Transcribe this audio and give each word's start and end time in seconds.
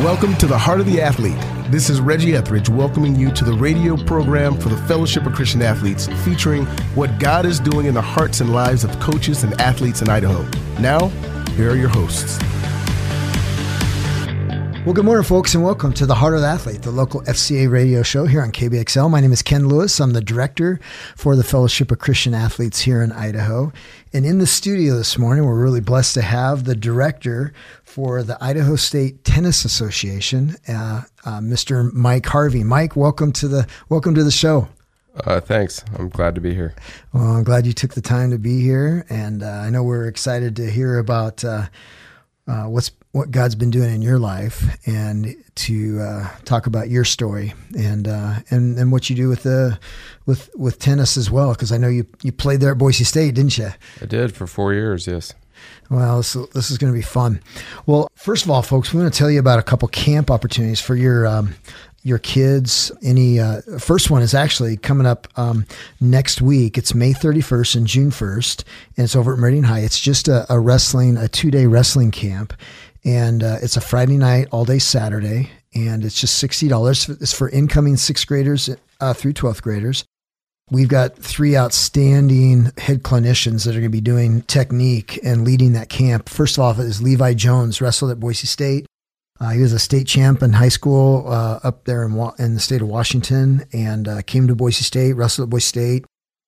Welcome 0.00 0.36
to 0.36 0.46
the 0.46 0.58
Heart 0.58 0.80
of 0.80 0.86
the 0.86 1.00
Athlete. 1.00 1.38
This 1.70 1.88
is 1.88 2.02
Reggie 2.02 2.36
Etheridge 2.36 2.68
welcoming 2.68 3.16
you 3.16 3.30
to 3.32 3.44
the 3.44 3.54
radio 3.54 3.96
program 3.96 4.60
for 4.60 4.68
the 4.68 4.76
Fellowship 4.76 5.24
of 5.24 5.32
Christian 5.32 5.62
Athletes, 5.62 6.06
featuring 6.22 6.66
what 6.94 7.18
God 7.18 7.46
is 7.46 7.58
doing 7.58 7.86
in 7.86 7.94
the 7.94 8.02
hearts 8.02 8.42
and 8.42 8.52
lives 8.52 8.84
of 8.84 8.90
coaches 9.00 9.42
and 9.42 9.58
athletes 9.58 10.02
in 10.02 10.10
Idaho. 10.10 10.46
Now, 10.80 11.08
here 11.56 11.70
are 11.70 11.76
your 11.76 11.88
hosts. 11.88 12.38
Well, 14.86 14.94
good 14.94 15.04
morning, 15.04 15.24
folks, 15.24 15.52
and 15.52 15.64
welcome 15.64 15.92
to 15.94 16.06
the 16.06 16.14
Heart 16.14 16.34
of 16.34 16.42
the 16.42 16.46
Athlete, 16.46 16.82
the 16.82 16.92
local 16.92 17.20
FCA 17.22 17.68
radio 17.68 18.04
show 18.04 18.24
here 18.24 18.40
on 18.40 18.52
KBXL. 18.52 19.10
My 19.10 19.18
name 19.18 19.32
is 19.32 19.42
Ken 19.42 19.66
Lewis. 19.66 19.98
I'm 19.98 20.12
the 20.12 20.20
director 20.20 20.78
for 21.16 21.34
the 21.34 21.42
Fellowship 21.42 21.90
of 21.90 21.98
Christian 21.98 22.34
Athletes 22.34 22.82
here 22.82 23.02
in 23.02 23.10
Idaho. 23.10 23.72
And 24.12 24.24
in 24.24 24.38
the 24.38 24.46
studio 24.46 24.94
this 24.94 25.18
morning, 25.18 25.44
we're 25.44 25.60
really 25.60 25.80
blessed 25.80 26.14
to 26.14 26.22
have 26.22 26.66
the 26.66 26.76
director 26.76 27.52
for 27.82 28.22
the 28.22 28.38
Idaho 28.40 28.76
State 28.76 29.24
Tennis 29.24 29.64
Association, 29.64 30.54
uh, 30.68 31.02
uh, 31.24 31.40
Mr. 31.40 31.92
Mike 31.92 32.26
Harvey. 32.26 32.62
Mike, 32.62 32.94
welcome 32.94 33.32
to 33.32 33.48
the 33.48 33.66
welcome 33.88 34.14
to 34.14 34.22
the 34.22 34.30
show. 34.30 34.68
Uh, 35.24 35.40
thanks. 35.40 35.84
I'm 35.98 36.10
glad 36.10 36.36
to 36.36 36.40
be 36.40 36.54
here. 36.54 36.76
Well, 37.12 37.24
I'm 37.24 37.42
glad 37.42 37.66
you 37.66 37.72
took 37.72 37.94
the 37.94 38.00
time 38.00 38.30
to 38.30 38.38
be 38.38 38.60
here, 38.60 39.04
and 39.10 39.42
uh, 39.42 39.48
I 39.48 39.70
know 39.70 39.82
we're 39.82 40.06
excited 40.06 40.54
to 40.56 40.70
hear 40.70 41.00
about 41.00 41.44
uh, 41.44 41.66
uh, 42.46 42.64
what's 42.64 42.92
what 43.12 43.30
God's 43.30 43.54
been 43.54 43.70
doing 43.70 43.94
in 43.94 44.02
your 44.02 44.18
life, 44.18 44.78
and 44.86 45.34
to 45.56 46.00
uh, 46.00 46.30
talk 46.44 46.66
about 46.66 46.88
your 46.88 47.04
story 47.04 47.54
and 47.76 48.06
uh, 48.06 48.34
and 48.50 48.78
and 48.78 48.92
what 48.92 49.10
you 49.10 49.16
do 49.16 49.28
with 49.28 49.42
the 49.42 49.78
with 50.26 50.50
with 50.56 50.78
tennis 50.78 51.16
as 51.16 51.30
well. 51.30 51.52
Because 51.52 51.72
I 51.72 51.78
know 51.78 51.88
you 51.88 52.06
you 52.22 52.32
played 52.32 52.60
there 52.60 52.72
at 52.72 52.78
Boise 52.78 53.04
State, 53.04 53.34
didn't 53.34 53.58
you? 53.58 53.70
I 54.00 54.06
did 54.06 54.34
for 54.34 54.46
four 54.46 54.72
years. 54.72 55.06
Yes. 55.06 55.34
Well, 55.90 56.18
this, 56.18 56.34
this 56.52 56.70
is 56.70 56.78
going 56.78 56.92
to 56.92 56.96
be 56.96 57.02
fun. 57.02 57.40
Well, 57.86 58.08
first 58.14 58.44
of 58.44 58.50
all, 58.50 58.62
folks, 58.62 58.92
we 58.92 59.00
want 59.00 59.12
to 59.12 59.18
tell 59.18 59.30
you 59.30 59.38
about 59.38 59.58
a 59.58 59.62
couple 59.62 59.88
camp 59.88 60.30
opportunities 60.30 60.80
for 60.80 60.96
your 60.96 61.26
um, 61.26 61.54
your 62.06 62.18
kids. 62.18 62.92
Any 63.02 63.40
uh, 63.40 63.62
first 63.80 64.10
one 64.10 64.22
is 64.22 64.32
actually 64.32 64.76
coming 64.76 65.08
up 65.08 65.26
um, 65.36 65.66
next 66.00 66.40
week. 66.40 66.78
It's 66.78 66.94
May 66.94 67.12
31st 67.12 67.76
and 67.76 67.86
June 67.86 68.10
1st, 68.10 68.62
and 68.96 69.04
it's 69.04 69.16
over 69.16 69.32
at 69.32 69.40
Meridian 69.40 69.64
High. 69.64 69.80
It's 69.80 69.98
just 69.98 70.28
a, 70.28 70.46
a 70.48 70.60
wrestling, 70.60 71.16
a 71.16 71.26
two 71.26 71.50
day 71.50 71.66
wrestling 71.66 72.12
camp, 72.12 72.52
and 73.04 73.42
uh, 73.42 73.56
it's 73.60 73.76
a 73.76 73.80
Friday 73.80 74.18
night, 74.18 74.46
all 74.52 74.64
day 74.64 74.78
Saturday, 74.78 75.50
and 75.74 76.04
it's 76.04 76.20
just 76.20 76.38
sixty 76.38 76.68
dollars. 76.68 77.08
It's 77.08 77.32
for 77.32 77.48
incoming 77.50 77.96
sixth 77.96 78.28
graders 78.28 78.70
uh, 79.00 79.12
through 79.12 79.32
twelfth 79.32 79.62
graders. 79.62 80.04
We've 80.70 80.88
got 80.88 81.16
three 81.16 81.56
outstanding 81.56 82.72
head 82.78 83.02
clinicians 83.02 83.64
that 83.64 83.70
are 83.70 83.80
going 83.80 83.84
to 83.84 83.88
be 83.88 84.00
doing 84.00 84.42
technique 84.42 85.18
and 85.24 85.44
leading 85.44 85.72
that 85.72 85.88
camp. 85.88 86.28
First 86.28 86.56
of 86.56 86.62
all, 86.62 86.80
is 86.80 87.02
Levi 87.02 87.34
Jones, 87.34 87.80
wrestled 87.80 88.12
at 88.12 88.20
Boise 88.20 88.46
State. 88.46 88.85
Uh, 89.40 89.50
he 89.50 89.60
was 89.60 89.72
a 89.72 89.78
state 89.78 90.06
champ 90.06 90.42
in 90.42 90.52
high 90.52 90.68
school 90.68 91.24
uh, 91.28 91.60
up 91.62 91.84
there 91.84 92.04
in, 92.04 92.14
Wa- 92.14 92.34
in 92.38 92.54
the 92.54 92.60
state 92.60 92.80
of 92.80 92.88
Washington 92.88 93.64
and 93.72 94.08
uh, 94.08 94.22
came 94.22 94.46
to 94.48 94.54
Boise 94.54 94.84
State, 94.84 95.12
wrestled 95.12 95.48
at 95.48 95.50
Boise 95.50 95.64
State. 95.64 96.04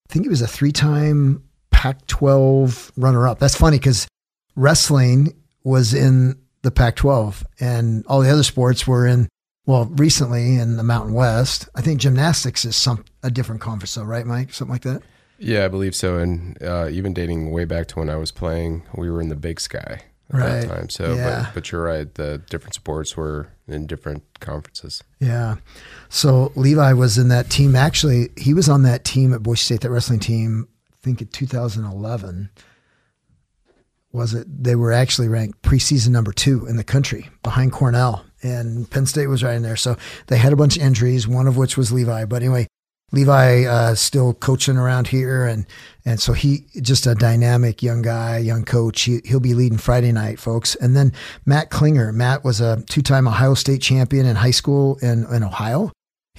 I 0.08 0.12
think 0.12 0.24
he 0.24 0.28
was 0.30 0.40
a 0.40 0.46
three 0.46 0.72
time 0.72 1.42
Pac 1.70 2.06
12 2.06 2.92
runner 2.96 3.28
up. 3.28 3.38
That's 3.38 3.54
funny 3.56 3.78
because 3.78 4.08
wrestling 4.56 5.34
was 5.64 5.92
in 5.92 6.38
the 6.62 6.70
Pac 6.70 6.96
12 6.96 7.46
and 7.60 8.06
all 8.06 8.20
the 8.20 8.30
other 8.30 8.42
sports 8.42 8.86
were 8.86 9.06
in, 9.06 9.28
well, 9.66 9.84
recently 9.84 10.56
in 10.56 10.76
the 10.76 10.82
Mountain 10.82 11.12
West. 11.12 11.68
I 11.74 11.82
think 11.82 12.00
gymnastics 12.00 12.64
is 12.64 12.74
some 12.74 13.04
a 13.22 13.30
different 13.30 13.60
conference, 13.60 13.94
though, 13.94 14.04
right, 14.04 14.24
Mike? 14.26 14.54
Something 14.54 14.72
like 14.72 14.82
that? 14.82 15.02
Yeah, 15.38 15.66
I 15.66 15.68
believe 15.68 15.94
so. 15.94 16.18
And 16.18 16.60
uh, 16.62 16.88
even 16.90 17.12
dating 17.12 17.52
way 17.52 17.64
back 17.64 17.86
to 17.88 17.98
when 17.98 18.08
I 18.08 18.16
was 18.16 18.32
playing, 18.32 18.82
we 18.96 19.10
were 19.10 19.20
in 19.20 19.28
the 19.28 19.36
Big 19.36 19.60
Sky 19.60 20.02
at 20.32 20.38
Right. 20.38 20.60
that 20.62 20.68
time. 20.68 20.88
So, 20.90 21.14
Yeah. 21.14 21.44
but, 21.46 21.54
but 21.54 21.72
you're 21.72 21.82
right. 21.82 22.12
The 22.14 22.42
different 22.50 22.74
sports 22.74 23.16
were 23.16 23.48
in 23.66 23.86
different 23.86 24.22
conferences. 24.40 25.02
Yeah. 25.20 25.56
So 26.08 26.52
Levi 26.54 26.92
was 26.92 27.16
in 27.18 27.28
that 27.28 27.50
team. 27.50 27.74
Actually, 27.76 28.30
he 28.36 28.52
was 28.54 28.68
on 28.68 28.82
that 28.82 29.04
team 29.04 29.32
at 29.32 29.42
Boise 29.42 29.62
State, 29.62 29.80
that 29.82 29.90
wrestling 29.90 30.20
team, 30.20 30.68
I 30.92 30.96
think 31.02 31.20
in 31.20 31.28
2011. 31.28 32.50
Was 34.10 34.32
it? 34.32 34.46
They 34.64 34.74
were 34.74 34.92
actually 34.92 35.28
ranked 35.28 35.60
preseason 35.62 36.08
number 36.10 36.32
two 36.32 36.66
in 36.66 36.76
the 36.76 36.84
country 36.84 37.28
behind 37.42 37.72
Cornell, 37.72 38.24
and 38.42 38.88
Penn 38.90 39.04
State 39.04 39.26
was 39.26 39.42
right 39.44 39.54
in 39.54 39.62
there. 39.62 39.76
So 39.76 39.96
they 40.28 40.38
had 40.38 40.52
a 40.54 40.56
bunch 40.56 40.76
of 40.78 40.82
injuries, 40.82 41.28
one 41.28 41.46
of 41.46 41.58
which 41.58 41.76
was 41.76 41.92
Levi. 41.92 42.24
But 42.24 42.42
anyway, 42.42 42.66
Levi 43.10 43.64
uh, 43.64 43.94
still 43.94 44.34
coaching 44.34 44.76
around 44.76 45.08
here, 45.08 45.46
and 45.46 45.66
and 46.04 46.20
so 46.20 46.34
he 46.34 46.66
just 46.82 47.06
a 47.06 47.14
dynamic 47.14 47.82
young 47.82 48.02
guy, 48.02 48.38
young 48.38 48.64
coach. 48.64 49.02
He, 49.02 49.20
he'll 49.24 49.40
be 49.40 49.54
leading 49.54 49.78
Friday 49.78 50.12
night, 50.12 50.38
folks. 50.38 50.74
And 50.74 50.94
then 50.94 51.12
Matt 51.46 51.70
Klinger. 51.70 52.12
Matt 52.12 52.44
was 52.44 52.60
a 52.60 52.82
two-time 52.82 53.26
Ohio 53.26 53.54
State 53.54 53.80
champion 53.80 54.26
in 54.26 54.36
high 54.36 54.50
school 54.50 54.98
in 55.00 55.24
in 55.32 55.42
Ohio, 55.42 55.90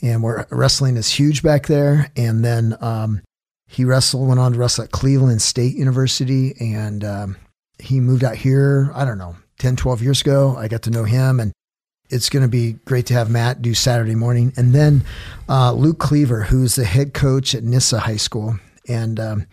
and 0.03 0.21
where 0.21 0.45
wrestling 0.51 0.95
is 0.95 1.09
huge 1.09 1.41
back 1.41 1.65
there. 1.65 2.11
And 2.15 2.45
then 2.45 2.77
um, 2.81 3.21
he 3.67 3.83
wrestled, 3.83 4.27
went 4.27 4.39
on 4.39 4.53
to 4.53 4.59
wrestle 4.59 4.83
at 4.83 4.91
Cleveland 4.91 5.41
State 5.41 5.75
University, 5.75 6.55
and 6.59 7.03
um, 7.03 7.37
he 7.79 7.99
moved 7.99 8.23
out 8.23 8.35
here. 8.35 8.91
I 8.93 9.05
don't 9.05 9.17
know, 9.17 9.35
10, 9.57 9.75
12 9.75 10.03
years 10.03 10.21
ago. 10.21 10.55
I 10.55 10.67
got 10.67 10.83
to 10.83 10.91
know 10.91 11.03
him, 11.03 11.39
and 11.39 11.51
it's 12.09 12.29
going 12.29 12.43
to 12.43 12.49
be 12.49 12.73
great 12.85 13.05
to 13.07 13.13
have 13.13 13.29
Matt 13.29 13.61
do 13.61 13.73
Saturday 13.73 14.15
morning. 14.15 14.53
And 14.57 14.73
then 14.73 15.03
uh, 15.47 15.73
Luke 15.73 15.99
Cleaver, 15.99 16.43
who's 16.43 16.75
the 16.75 16.85
head 16.85 17.13
coach 17.13 17.53
at 17.55 17.63
Nyssa 17.63 17.99
High 17.99 18.17
School, 18.17 18.57
and 18.87 19.19
um, 19.19 19.45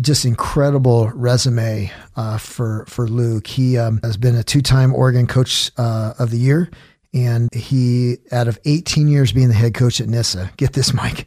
just 0.00 0.24
incredible 0.24 1.08
resume 1.14 1.90
uh, 2.16 2.38
for 2.38 2.84
for 2.86 3.08
Luke. 3.08 3.46
He 3.46 3.78
um, 3.78 4.00
has 4.02 4.16
been 4.16 4.36
a 4.36 4.42
two 4.44 4.60
time 4.62 4.94
Oregon 4.94 5.26
Coach 5.26 5.70
uh, 5.76 6.14
of 6.18 6.30
the 6.30 6.38
Year, 6.38 6.70
and 7.12 7.48
he 7.54 8.18
out 8.30 8.48
of 8.48 8.58
18 8.64 9.08
years 9.08 9.32
being 9.32 9.48
the 9.48 9.54
head 9.54 9.74
coach 9.74 10.00
at 10.00 10.08
Nyssa, 10.08 10.50
get 10.56 10.74
this, 10.74 10.92
Mike, 10.94 11.26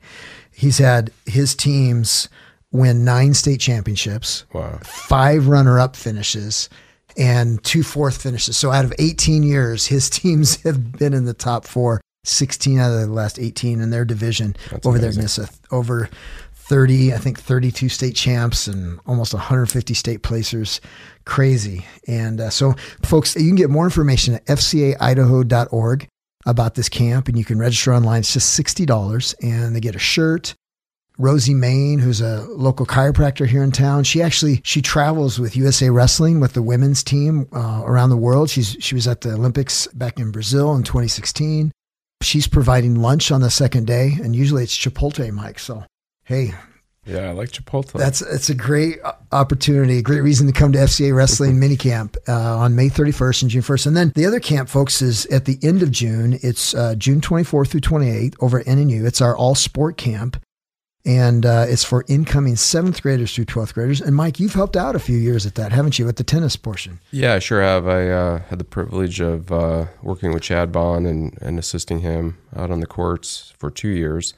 he's 0.52 0.78
had 0.78 1.12
his 1.26 1.56
teams 1.56 2.30
win 2.72 3.06
nine 3.06 3.34
state 3.34 3.62
championships 3.62 4.44
Wow. 4.54 4.78
five 4.84 5.48
runner 5.48 5.80
up 5.80 5.96
finishes 5.96 6.70
and 7.18 7.64
two 7.64 7.84
fourth 7.84 8.22
finishes. 8.22 8.58
So 8.58 8.72
out 8.72 8.86
of 8.86 8.94
18 9.00 9.44
years, 9.44 9.88
his 9.88 10.10
teams 10.10 10.62
have 10.64 10.94
been 10.94 11.14
in 11.14 11.26
the 11.26 11.34
top 11.34 11.66
four, 11.66 12.02
16 12.24 12.80
out 12.80 12.92
of 12.92 13.00
the 13.02 13.08
last 13.08 13.40
18 13.40 13.82
in 13.82 13.90
their 13.90 14.06
division 14.06 14.56
That's 14.72 14.86
over 14.86 14.98
amazing. 14.98 15.24
Nyssa. 15.24 15.50
Over 15.72 16.10
30, 16.54 17.14
I 17.14 17.18
think 17.18 17.40
32 17.40 17.88
state 17.90 18.16
champs 18.16 18.68
and 18.68 19.00
almost 19.06 19.34
150 19.34 19.94
state 19.94 20.22
placers. 20.22 20.82
Crazy. 21.26 21.86
And 22.08 22.42
uh, 22.42 22.50
so, 22.50 22.74
folks, 23.04 23.36
you 23.36 23.48
can 23.48 23.56
get 23.56 23.70
more 23.70 23.86
information 23.86 24.36
at 24.36 24.46
fcaidaho.org 24.46 26.08
about 26.46 26.76
this 26.76 26.90
camp 26.90 27.28
and 27.28 27.38
you 27.38 27.46
can 27.46 27.58
register 27.58 27.94
online. 27.94 28.20
It's 28.20 28.34
just 28.34 28.60
$60 28.60 29.36
and 29.42 29.76
they 29.76 29.80
get 29.80 29.96
a 29.96 30.00
shirt. 30.00 30.56
Rosie 31.18 31.54
Main, 31.54 32.00
who's 32.00 32.22
a 32.22 32.42
local 32.50 32.86
chiropractor 32.86 33.48
here 33.48 33.64
in 33.64 33.72
town, 33.72 34.04
she 34.04 34.22
actually 34.22 34.62
she 34.64 34.82
travels 34.82 35.40
with 35.40 35.56
USA 35.56 35.90
Wrestling 35.90 36.40
with 36.40 36.54
the 36.54 36.62
women's 36.62 37.04
team 37.04 37.48
uh, 37.54 37.82
around 37.86 38.10
the 38.10 38.18
world. 38.18 38.50
She's 38.50 38.78
she 38.80 38.96
was 38.96 39.08
at 39.08 39.22
the 39.22 39.34
Olympics 39.34 39.88
back 39.88 40.20
in 40.20 40.32
Brazil 40.32 40.76
in 40.76 40.84
2016. 40.84 41.72
She's 42.22 42.48
providing 42.48 42.96
lunch 43.02 43.32
on 43.32 43.42
the 43.42 43.50
second 43.52 43.88
day, 43.88 44.18
and 44.22 44.36
usually 44.36 44.64
it's 44.64 44.76
Chipotle, 44.78 45.32
Mike. 45.32 45.60
So, 45.60 45.84
hey, 46.24 46.54
Yeah, 47.06 47.30
I 47.30 47.32
like 47.32 47.50
Chipotle. 47.50 47.94
that's 47.94 48.22
it's 48.22 48.50
a 48.50 48.56
great 48.56 49.00
uh, 49.04 49.14
opportunity, 49.32 50.00
a 50.00 50.02
great 50.02 50.22
reason 50.22 50.48
to 50.48 50.54
come 50.54 50.72
to 50.74 50.80
FCA 50.80 51.16
Wrestling 51.16 51.56
Minicamp 51.62 52.18
uh, 52.28 52.58
on 52.58 52.76
May 52.76 52.90
31st 52.90 53.42
and 53.44 53.52
June 53.52 53.62
1st. 53.62 53.88
And 53.88 53.98
then 53.98 54.12
the 54.16 54.26
other 54.26 54.40
camp, 54.40 54.68
folks, 54.68 55.02
is 55.02 55.26
at 55.28 55.46
the 55.46 55.58
end 55.62 55.84
of 55.84 55.92
June. 55.92 56.38
It's 56.42 56.74
uh, 56.74 56.96
June 56.96 57.22
24th 57.22 57.70
through 57.70 57.82
28th 57.82 58.36
over 58.40 58.60
at 58.60 58.66
NNU. 58.66 59.06
It's 59.06 59.22
our 59.22 59.36
all 59.38 59.56
sport 59.56 59.98
camp. 59.98 60.42
And 61.08 61.46
uh, 61.46 61.66
it's 61.70 61.86
for 61.86 62.04
incoming 62.10 62.58
seventh 62.58 63.02
graders 63.02 63.34
through 63.34 63.46
12th 63.46 63.74
graders. 63.74 64.02
And 64.02 64.14
Mike, 64.14 64.42
you've 64.42 64.54
helped 64.54 64.76
out 64.76 64.94
a 64.94 65.00
few 65.00 65.18
years 65.18 65.46
at 65.46 65.56
that, 65.56 65.72
haven't 65.72 65.98
you, 65.98 66.10
at 66.10 66.18
the 66.18 66.24
tennis 66.24 66.58
portion? 66.58 67.00
yeah, 67.12 67.36
I 67.36 67.40
sure 67.40 67.62
have. 67.62 67.88
I 67.88 68.10
uh, 68.10 68.40
had 68.50 68.60
the 68.60 68.66
privilege 68.66 69.22
of 69.22 69.50
uh, 69.50 69.86
working 70.04 70.34
with 70.34 70.44
Chad 70.44 70.74
Bond 70.74 71.08
and, 71.08 71.38
and 71.42 71.58
assisting 71.58 72.02
him 72.02 72.38
out 72.54 72.72
on 72.72 72.82
the 72.82 72.86
courts 72.86 73.54
for 73.58 73.72
two 73.72 73.88
years. 73.88 74.34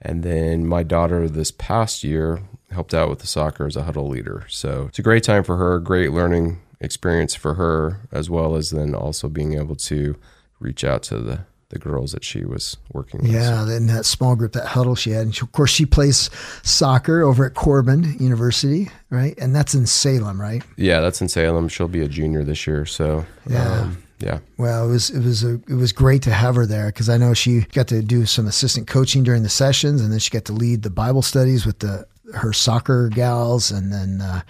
And 0.00 0.22
then 0.22 0.66
my 0.66 0.82
daughter 0.82 1.28
this 1.28 1.50
past 1.50 2.02
year 2.02 2.40
helped 2.70 2.94
out 2.94 3.10
with 3.10 3.18
the 3.18 3.26
soccer 3.26 3.66
as 3.66 3.76
a 3.76 3.82
huddle 3.82 4.08
leader. 4.08 4.46
So 4.48 4.86
it's 4.88 4.98
a 4.98 5.02
great 5.02 5.24
time 5.24 5.44
for 5.44 5.56
her, 5.56 5.78
great 5.78 6.12
learning 6.12 6.60
experience 6.80 7.34
for 7.34 7.54
her, 7.54 8.08
as 8.12 8.30
well 8.30 8.56
as 8.56 8.70
then 8.70 8.94
also 8.94 9.28
being 9.28 9.54
able 9.54 9.76
to 9.76 10.16
reach 10.58 10.84
out 10.84 11.02
to 11.04 11.18
the, 11.18 11.40
the 11.70 11.78
girls 11.78 12.12
that 12.12 12.24
she 12.24 12.44
was 12.44 12.76
working 12.92 13.20
with. 13.20 13.30
Yeah, 13.30 13.70
in 13.70 13.86
that 13.88 14.06
small 14.06 14.34
group, 14.36 14.52
that 14.52 14.66
huddle 14.68 14.94
she 14.94 15.10
had. 15.10 15.22
And 15.26 15.34
she, 15.34 15.42
of 15.42 15.52
course, 15.52 15.70
she 15.70 15.84
plays 15.84 16.30
soccer 16.62 17.22
over 17.22 17.44
at 17.44 17.54
Corban 17.54 18.16
University, 18.18 18.88
right? 19.10 19.36
And 19.38 19.54
that's 19.54 19.74
in 19.74 19.86
Salem, 19.86 20.40
right? 20.40 20.62
Yeah, 20.76 21.00
that's 21.00 21.20
in 21.20 21.28
Salem. 21.28 21.68
She'll 21.68 21.88
be 21.88 22.00
a 22.00 22.08
junior 22.08 22.42
this 22.44 22.66
year. 22.66 22.86
So 22.86 23.26
Yeah. 23.46 23.80
um, 23.82 24.02
yeah. 24.18 24.38
Well, 24.56 24.88
it 24.88 24.90
was 24.90 25.10
it 25.10 25.22
was 25.22 25.44
a, 25.44 25.54
it 25.68 25.74
was 25.76 25.92
great 25.92 26.22
to 26.22 26.32
have 26.32 26.56
her 26.56 26.66
there 26.66 26.86
because 26.86 27.08
I 27.08 27.18
know 27.18 27.34
she 27.34 27.60
got 27.72 27.86
to 27.88 28.02
do 28.02 28.26
some 28.26 28.46
assistant 28.48 28.88
coaching 28.88 29.22
during 29.22 29.42
the 29.44 29.48
sessions, 29.48 30.00
and 30.00 30.10
then 30.12 30.18
she 30.18 30.30
got 30.30 30.44
to 30.46 30.52
lead 30.52 30.82
the 30.82 30.90
Bible 30.90 31.22
studies 31.22 31.64
with 31.64 31.78
the 31.78 32.04
her 32.34 32.52
soccer 32.52 33.10
gals, 33.10 33.70
and 33.70 33.92
then 33.92 34.20
uh, 34.20 34.40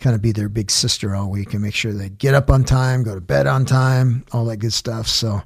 kind 0.00 0.16
of 0.16 0.22
be 0.22 0.32
their 0.32 0.48
big 0.48 0.70
sister 0.70 1.14
all 1.14 1.30
week 1.30 1.52
and 1.52 1.62
make 1.62 1.74
sure 1.74 1.92
they 1.92 2.08
get 2.08 2.34
up 2.34 2.50
on 2.50 2.64
time, 2.64 3.02
go 3.02 3.14
to 3.14 3.20
bed 3.20 3.46
on 3.46 3.64
time, 3.64 4.24
all 4.32 4.44
that 4.46 4.56
good 4.56 4.72
stuff. 4.72 5.06
So, 5.06 5.42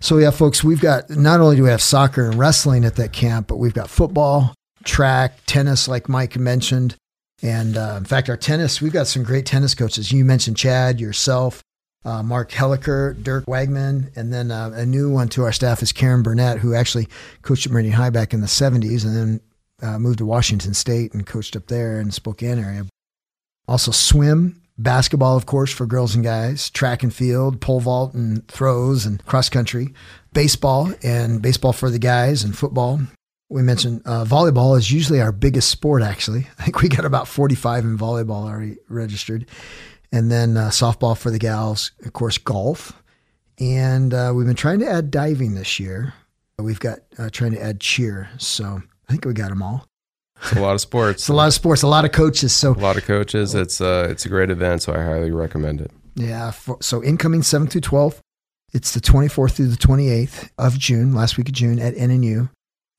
so 0.00 0.18
yeah, 0.18 0.30
folks, 0.30 0.62
we've 0.62 0.80
got 0.80 1.10
not 1.10 1.40
only 1.40 1.56
do 1.56 1.64
we 1.64 1.68
have 1.68 1.82
soccer 1.82 2.26
and 2.26 2.36
wrestling 2.36 2.84
at 2.84 2.96
that 2.96 3.12
camp, 3.12 3.48
but 3.48 3.56
we've 3.56 3.74
got 3.74 3.90
football, 3.90 4.54
track, 4.84 5.38
tennis, 5.46 5.88
like 5.88 6.08
Mike 6.08 6.36
mentioned. 6.38 6.94
And 7.42 7.76
uh, 7.76 7.96
in 7.98 8.04
fact, 8.04 8.28
our 8.28 8.36
tennis, 8.36 8.80
we've 8.80 8.92
got 8.92 9.06
some 9.06 9.22
great 9.22 9.46
tennis 9.46 9.74
coaches. 9.74 10.10
You 10.10 10.24
mentioned 10.24 10.56
Chad, 10.56 11.00
yourself, 11.00 11.62
uh, 12.04 12.22
Mark 12.22 12.50
Helliker, 12.50 13.20
Dirk 13.22 13.46
Wagman, 13.46 14.10
and 14.16 14.32
then 14.32 14.50
uh, 14.50 14.70
a 14.74 14.86
new 14.86 15.10
one 15.10 15.28
to 15.30 15.44
our 15.44 15.52
staff 15.52 15.82
is 15.82 15.92
Karen 15.92 16.22
Burnett, 16.22 16.58
who 16.58 16.74
actually 16.74 17.08
coached 17.42 17.66
at 17.66 17.72
Meridian 17.72 17.94
High 17.94 18.10
back 18.10 18.32
in 18.32 18.40
the 18.40 18.46
70s 18.46 19.04
and 19.04 19.16
then 19.16 19.40
uh, 19.82 19.98
moved 19.98 20.18
to 20.18 20.26
Washington 20.26 20.74
State 20.74 21.12
and 21.14 21.26
coached 21.26 21.54
up 21.54 21.66
there 21.66 22.00
in 22.00 22.10
Spokane 22.10 22.58
area. 22.58 22.86
Also, 23.68 23.90
swim, 23.90 24.60
basketball, 24.78 25.36
of 25.36 25.44
course, 25.44 25.70
for 25.70 25.84
girls 25.84 26.14
and 26.14 26.24
guys, 26.24 26.70
track 26.70 27.02
and 27.02 27.14
field, 27.14 27.60
pole 27.60 27.80
vault 27.80 28.14
and 28.14 28.46
throws, 28.48 29.04
and 29.04 29.24
cross 29.26 29.50
country, 29.50 29.92
baseball, 30.32 30.92
and 31.02 31.42
baseball 31.42 31.74
for 31.74 31.90
the 31.90 31.98
guys, 31.98 32.42
and 32.42 32.56
football. 32.56 32.98
We 33.50 33.62
mentioned 33.62 34.02
uh, 34.04 34.24
volleyball 34.24 34.76
is 34.76 34.90
usually 34.90 35.20
our 35.20 35.32
biggest 35.32 35.68
sport, 35.70 36.02
actually. 36.02 36.48
I 36.58 36.64
think 36.64 36.80
we 36.80 36.88
got 36.88 37.04
about 37.04 37.28
45 37.28 37.84
in 37.84 37.98
volleyball 37.98 38.48
already 38.48 38.76
registered. 38.88 39.46
And 40.10 40.30
then 40.30 40.56
uh, 40.56 40.68
softball 40.68 41.16
for 41.16 41.30
the 41.30 41.38
gals, 41.38 41.92
of 42.04 42.14
course, 42.14 42.38
golf. 42.38 42.94
And 43.58 44.14
uh, 44.14 44.32
we've 44.34 44.46
been 44.46 44.56
trying 44.56 44.78
to 44.80 44.90
add 44.90 45.10
diving 45.10 45.54
this 45.54 45.78
year. 45.78 46.14
We've 46.58 46.80
got 46.80 47.00
uh, 47.18 47.28
trying 47.30 47.52
to 47.52 47.62
add 47.62 47.80
cheer. 47.80 48.30
So 48.38 48.82
I 49.08 49.12
think 49.12 49.24
we 49.24 49.34
got 49.34 49.50
them 49.50 49.62
all. 49.62 49.87
It's 50.42 50.52
a 50.52 50.60
lot 50.60 50.74
of 50.74 50.80
sports. 50.80 51.22
it's 51.22 51.28
a 51.28 51.34
lot 51.34 51.48
of 51.48 51.54
sports, 51.54 51.82
a 51.82 51.88
lot 51.88 52.04
of 52.04 52.12
coaches. 52.12 52.52
So 52.52 52.72
a 52.72 52.74
lot 52.74 52.96
of 52.96 53.04
coaches. 53.04 53.54
It's 53.54 53.80
uh, 53.80 54.08
it's 54.10 54.24
a 54.26 54.28
great 54.28 54.50
event, 54.50 54.82
so 54.82 54.94
I 54.94 55.02
highly 55.02 55.30
recommend 55.30 55.80
it. 55.80 55.90
Yeah. 56.14 56.50
For, 56.50 56.78
so 56.80 57.02
incoming 57.02 57.42
7th 57.42 57.70
through 57.70 57.82
12th. 57.82 58.20
It's 58.74 58.92
the 58.92 59.00
24th 59.00 59.52
through 59.52 59.68
the 59.68 59.76
28th 59.76 60.50
of 60.58 60.78
June, 60.78 61.14
last 61.14 61.38
week 61.38 61.48
of 61.48 61.54
June 61.54 61.78
at 61.78 61.94
NNU. 61.94 62.50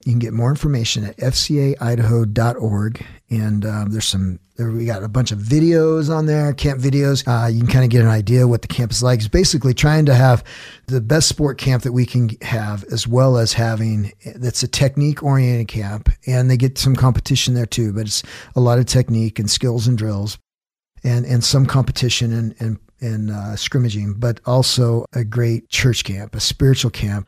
You 0.05 0.13
can 0.13 0.19
get 0.19 0.33
more 0.33 0.49
information 0.49 1.03
at 1.03 1.17
fcaidaho.org. 1.17 3.05
And 3.29 3.65
um, 3.65 3.89
there's 3.91 4.05
some, 4.05 4.39
there, 4.55 4.71
we 4.71 4.85
got 4.85 5.03
a 5.03 5.09
bunch 5.09 5.31
of 5.31 5.39
videos 5.39 6.09
on 6.09 6.25
there, 6.25 6.53
camp 6.53 6.79
videos. 6.79 7.27
Uh, 7.27 7.47
you 7.47 7.59
can 7.59 7.67
kind 7.67 7.83
of 7.83 7.91
get 7.91 8.01
an 8.01 8.07
idea 8.07 8.47
what 8.47 8.61
the 8.61 8.69
camp 8.69 8.91
is 8.91 9.03
like. 9.03 9.19
It's 9.19 9.27
basically 9.27 9.73
trying 9.73 10.05
to 10.05 10.15
have 10.15 10.43
the 10.87 11.01
best 11.01 11.27
sport 11.27 11.57
camp 11.57 11.83
that 11.83 11.91
we 11.91 12.05
can 12.05 12.29
have, 12.41 12.85
as 12.85 13.07
well 13.07 13.37
as 13.37 13.51
having 13.53 14.13
that's 14.35 14.63
a 14.63 14.69
technique 14.69 15.21
oriented 15.21 15.67
camp. 15.67 16.09
And 16.25 16.49
they 16.49 16.57
get 16.57 16.77
some 16.77 16.95
competition 16.95 17.53
there 17.53 17.65
too, 17.65 17.91
but 17.91 18.03
it's 18.03 18.23
a 18.55 18.61
lot 18.61 18.79
of 18.79 18.85
technique 18.85 19.37
and 19.37 19.51
skills 19.51 19.85
and 19.85 19.97
drills 19.97 20.39
and, 21.03 21.25
and 21.25 21.43
some 21.43 21.65
competition 21.65 22.31
and, 22.31 22.55
and, 22.59 22.79
and 23.01 23.31
uh, 23.31 23.57
scrimmaging, 23.57 24.13
but 24.17 24.39
also 24.45 25.05
a 25.11 25.25
great 25.25 25.67
church 25.67 26.05
camp, 26.05 26.35
a 26.35 26.39
spiritual 26.39 26.89
camp 26.89 27.27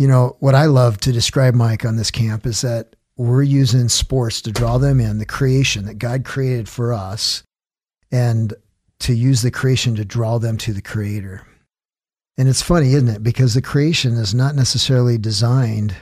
you 0.00 0.08
know, 0.08 0.34
what 0.40 0.54
I 0.54 0.64
love 0.64 0.96
to 1.00 1.12
describe 1.12 1.54
Mike 1.54 1.84
on 1.84 1.96
this 1.96 2.10
camp 2.10 2.46
is 2.46 2.62
that 2.62 2.96
we're 3.18 3.42
using 3.42 3.90
sports 3.90 4.40
to 4.40 4.50
draw 4.50 4.78
them 4.78 4.98
in, 4.98 5.18
the 5.18 5.26
creation 5.26 5.84
that 5.84 5.98
God 5.98 6.24
created 6.24 6.70
for 6.70 6.94
us, 6.94 7.42
and 8.10 8.54
to 9.00 9.12
use 9.12 9.42
the 9.42 9.50
creation 9.50 9.94
to 9.96 10.04
draw 10.06 10.38
them 10.38 10.56
to 10.56 10.72
the 10.72 10.80
creator. 10.80 11.46
And 12.38 12.48
it's 12.48 12.62
funny, 12.62 12.94
isn't 12.94 13.10
it? 13.10 13.22
Because 13.22 13.52
the 13.52 13.60
creation 13.60 14.14
is 14.14 14.32
not 14.32 14.54
necessarily 14.54 15.18
designed 15.18 15.94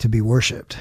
to 0.00 0.08
be 0.10 0.20
worshiped, 0.20 0.76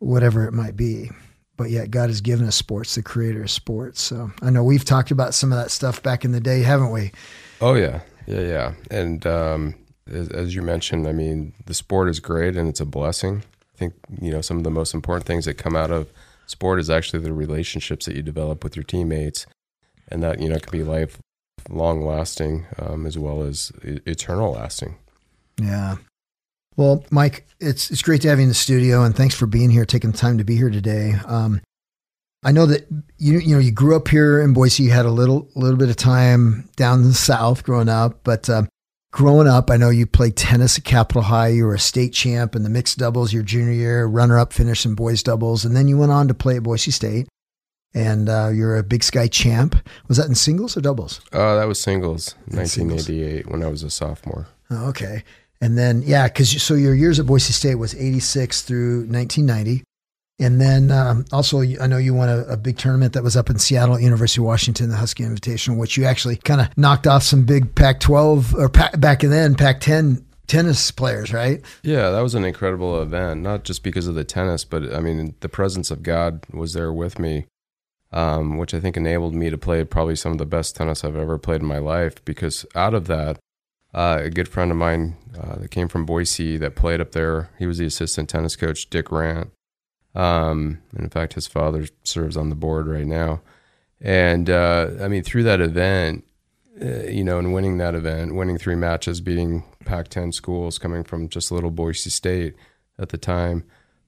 whatever 0.00 0.48
it 0.48 0.52
might 0.52 0.74
be. 0.74 1.12
But 1.56 1.70
yet 1.70 1.92
God 1.92 2.10
has 2.10 2.20
given 2.20 2.48
us 2.48 2.56
sports, 2.56 2.96
the 2.96 3.04
creator 3.04 3.44
of 3.44 3.52
sports. 3.52 4.00
So 4.00 4.32
I 4.42 4.50
know 4.50 4.64
we've 4.64 4.84
talked 4.84 5.12
about 5.12 5.32
some 5.32 5.52
of 5.52 5.58
that 5.58 5.70
stuff 5.70 6.02
back 6.02 6.24
in 6.24 6.32
the 6.32 6.40
day, 6.40 6.62
haven't 6.62 6.90
we? 6.90 7.12
Oh 7.60 7.74
yeah. 7.74 8.00
Yeah, 8.26 8.40
yeah. 8.40 8.74
And 8.90 9.24
um 9.28 9.74
as 10.12 10.54
you 10.54 10.62
mentioned, 10.62 11.06
I 11.06 11.12
mean, 11.12 11.54
the 11.66 11.74
sport 11.74 12.08
is 12.08 12.20
great 12.20 12.56
and 12.56 12.68
it's 12.68 12.80
a 12.80 12.86
blessing. 12.86 13.42
I 13.74 13.78
think, 13.78 13.94
you 14.20 14.30
know, 14.30 14.40
some 14.40 14.58
of 14.58 14.64
the 14.64 14.70
most 14.70 14.94
important 14.94 15.26
things 15.26 15.44
that 15.46 15.54
come 15.54 15.74
out 15.74 15.90
of 15.90 16.08
sport 16.46 16.78
is 16.78 16.90
actually 16.90 17.22
the 17.22 17.32
relationships 17.32 18.06
that 18.06 18.14
you 18.14 18.22
develop 18.22 18.62
with 18.62 18.76
your 18.76 18.84
teammates. 18.84 19.46
And 20.08 20.22
that, 20.22 20.40
you 20.40 20.48
know, 20.48 20.58
can 20.58 20.70
be 20.70 20.84
life 20.84 21.18
long 21.70 22.04
lasting 22.04 22.66
um, 22.78 23.06
as 23.06 23.18
well 23.18 23.42
as 23.42 23.72
eternal 23.84 24.52
lasting. 24.52 24.96
Yeah. 25.60 25.96
Well, 26.76 27.04
Mike, 27.10 27.46
it's 27.60 27.90
it's 27.90 28.02
great 28.02 28.22
to 28.22 28.28
have 28.28 28.38
you 28.38 28.44
in 28.44 28.48
the 28.48 28.54
studio, 28.54 29.04
and 29.04 29.14
thanks 29.14 29.34
for 29.34 29.46
being 29.46 29.70
here, 29.70 29.84
taking 29.84 30.12
the 30.12 30.18
time 30.18 30.38
to 30.38 30.44
be 30.44 30.56
here 30.56 30.70
today. 30.70 31.14
Um, 31.26 31.60
I 32.42 32.52
know 32.52 32.66
that 32.66 32.86
you 33.18 33.38
you 33.38 33.54
know 33.54 33.60
you 33.60 33.70
grew 33.70 33.94
up 33.94 34.08
here 34.08 34.40
in 34.40 34.52
Boise. 34.52 34.84
You 34.84 34.90
had 34.90 35.06
a 35.06 35.10
little 35.10 35.48
little 35.54 35.76
bit 35.76 35.90
of 35.90 35.96
time 35.96 36.68
down 36.76 37.00
in 37.00 37.08
the 37.08 37.14
south 37.14 37.62
growing 37.64 37.90
up, 37.90 38.20
but 38.24 38.48
uh, 38.48 38.64
growing 39.12 39.46
up, 39.46 39.70
I 39.70 39.76
know 39.76 39.90
you 39.90 40.06
played 40.06 40.36
tennis 40.36 40.78
at 40.78 40.84
Capital 40.84 41.22
High. 41.22 41.48
You 41.48 41.66
were 41.66 41.74
a 41.74 41.78
state 41.78 42.12
champ 42.12 42.56
in 42.56 42.64
the 42.64 42.68
mixed 42.68 42.98
doubles 42.98 43.32
your 43.32 43.44
junior 43.44 43.72
year, 43.72 44.06
runner 44.06 44.38
up 44.38 44.52
finish 44.52 44.84
in 44.84 44.94
boys 44.94 45.22
doubles, 45.22 45.64
and 45.64 45.76
then 45.76 45.86
you 45.86 45.96
went 45.96 46.10
on 46.10 46.26
to 46.28 46.34
play 46.34 46.56
at 46.56 46.64
Boise 46.64 46.90
State. 46.90 47.28
And 47.94 48.30
uh, 48.30 48.48
you're 48.48 48.78
a 48.78 48.82
Big 48.82 49.04
Sky 49.04 49.28
champ. 49.28 49.76
Was 50.08 50.16
that 50.16 50.26
in 50.26 50.34
singles 50.34 50.78
or 50.78 50.80
doubles? 50.80 51.20
Uh, 51.30 51.56
that 51.56 51.68
was 51.68 51.78
singles, 51.78 52.34
1988, 52.46 53.04
singles. 53.36 53.52
when 53.52 53.62
I 53.62 53.70
was 53.70 53.82
a 53.82 53.90
sophomore. 53.90 54.48
Oh, 54.70 54.88
okay. 54.88 55.22
And 55.60 55.76
then, 55.76 56.02
yeah, 56.02 56.26
because 56.26 56.62
so 56.62 56.72
your 56.72 56.94
years 56.94 57.20
at 57.20 57.26
Boise 57.26 57.52
State 57.52 57.74
was 57.74 57.94
86 57.94 58.62
through 58.62 59.06
1990. 59.08 59.84
And 60.42 60.60
then 60.60 60.90
um, 60.90 61.24
also, 61.32 61.60
I 61.60 61.86
know 61.86 61.98
you 61.98 62.14
won 62.14 62.28
a, 62.28 62.38
a, 62.40 62.56
big 62.56 62.76
tournament 62.76 63.12
that 63.12 63.22
was 63.22 63.36
up 63.36 63.48
in 63.48 63.58
Seattle 63.58 63.94
at 63.94 64.02
University 64.02 64.40
of 64.40 64.46
Washington, 64.46 64.90
the 64.90 64.96
Husky 64.96 65.22
Invitational, 65.22 65.78
which 65.78 65.96
you 65.96 66.04
actually 66.04 66.36
kind 66.36 66.60
of 66.60 66.76
knocked 66.76 67.06
off 67.06 67.22
some 67.22 67.44
big 67.44 67.74
Pac 67.74 68.00
12 68.00 68.54
or 68.56 68.68
Pac, 68.68 68.98
back 68.98 69.20
then 69.20 69.54
Pac 69.54 69.80
10 69.80 70.24
tennis 70.48 70.90
players, 70.90 71.32
right? 71.32 71.62
Yeah, 71.82 72.10
that 72.10 72.20
was 72.20 72.34
an 72.34 72.44
incredible 72.44 73.00
event, 73.00 73.40
not 73.40 73.64
just 73.64 73.82
because 73.82 74.06
of 74.06 74.14
the 74.14 74.24
tennis, 74.24 74.64
but 74.64 74.92
I 74.92 75.00
mean, 75.00 75.34
the 75.40 75.48
presence 75.48 75.90
of 75.90 76.02
God 76.02 76.44
was 76.52 76.72
there 76.72 76.92
with 76.92 77.18
me, 77.18 77.46
um, 78.12 78.58
which 78.58 78.74
I 78.74 78.80
think 78.80 78.96
enabled 78.96 79.34
me 79.34 79.48
to 79.48 79.56
play 79.56 79.84
probably 79.84 80.16
some 80.16 80.32
of 80.32 80.38
the 80.38 80.46
best 80.46 80.76
tennis 80.76 81.04
I've 81.04 81.16
ever 81.16 81.38
played 81.38 81.60
in 81.60 81.66
my 81.66 81.78
life. 81.78 82.22
Because 82.24 82.66
out 82.74 82.94
of 82.94 83.06
that, 83.06 83.38
uh, 83.94 84.18
a 84.22 84.30
good 84.30 84.48
friend 84.48 84.70
of 84.70 84.76
mine 84.76 85.16
uh, 85.38 85.56
that 85.56 85.70
came 85.70 85.88
from 85.88 86.04
Boise 86.04 86.56
that 86.58 86.74
played 86.74 87.00
up 87.00 87.12
there, 87.12 87.50
he 87.58 87.66
was 87.66 87.78
the 87.78 87.86
assistant 87.86 88.28
tennis 88.28 88.56
coach, 88.56 88.90
Dick 88.90 89.12
Rant. 89.12 89.52
Um, 90.14 90.82
in 90.96 91.08
fact, 91.08 91.34
his 91.34 91.46
father 91.46 91.86
serves 92.04 92.36
on 92.36 92.50
the 92.50 92.54
board 92.54 92.86
right 92.86 93.06
now. 93.06 93.40
And 94.00 94.50
uh, 94.50 94.90
I 95.00 95.08
mean, 95.08 95.22
through 95.22 95.44
that 95.44 95.60
event, 95.60 96.24
uh, 96.80 97.04
you 97.04 97.24
know, 97.24 97.38
and 97.38 97.52
winning 97.52 97.78
that 97.78 97.94
event, 97.94 98.34
winning 98.34 98.58
three 98.58 98.74
matches, 98.74 99.20
beating 99.20 99.64
Pac 99.84 100.08
10 100.08 100.32
schools 100.32 100.78
coming 100.78 101.04
from 101.04 101.28
just 101.28 101.50
a 101.50 101.54
little 101.54 101.70
Boise 101.70 102.10
State 102.10 102.54
at 102.98 103.10
the 103.10 103.18
time, 103.18 103.64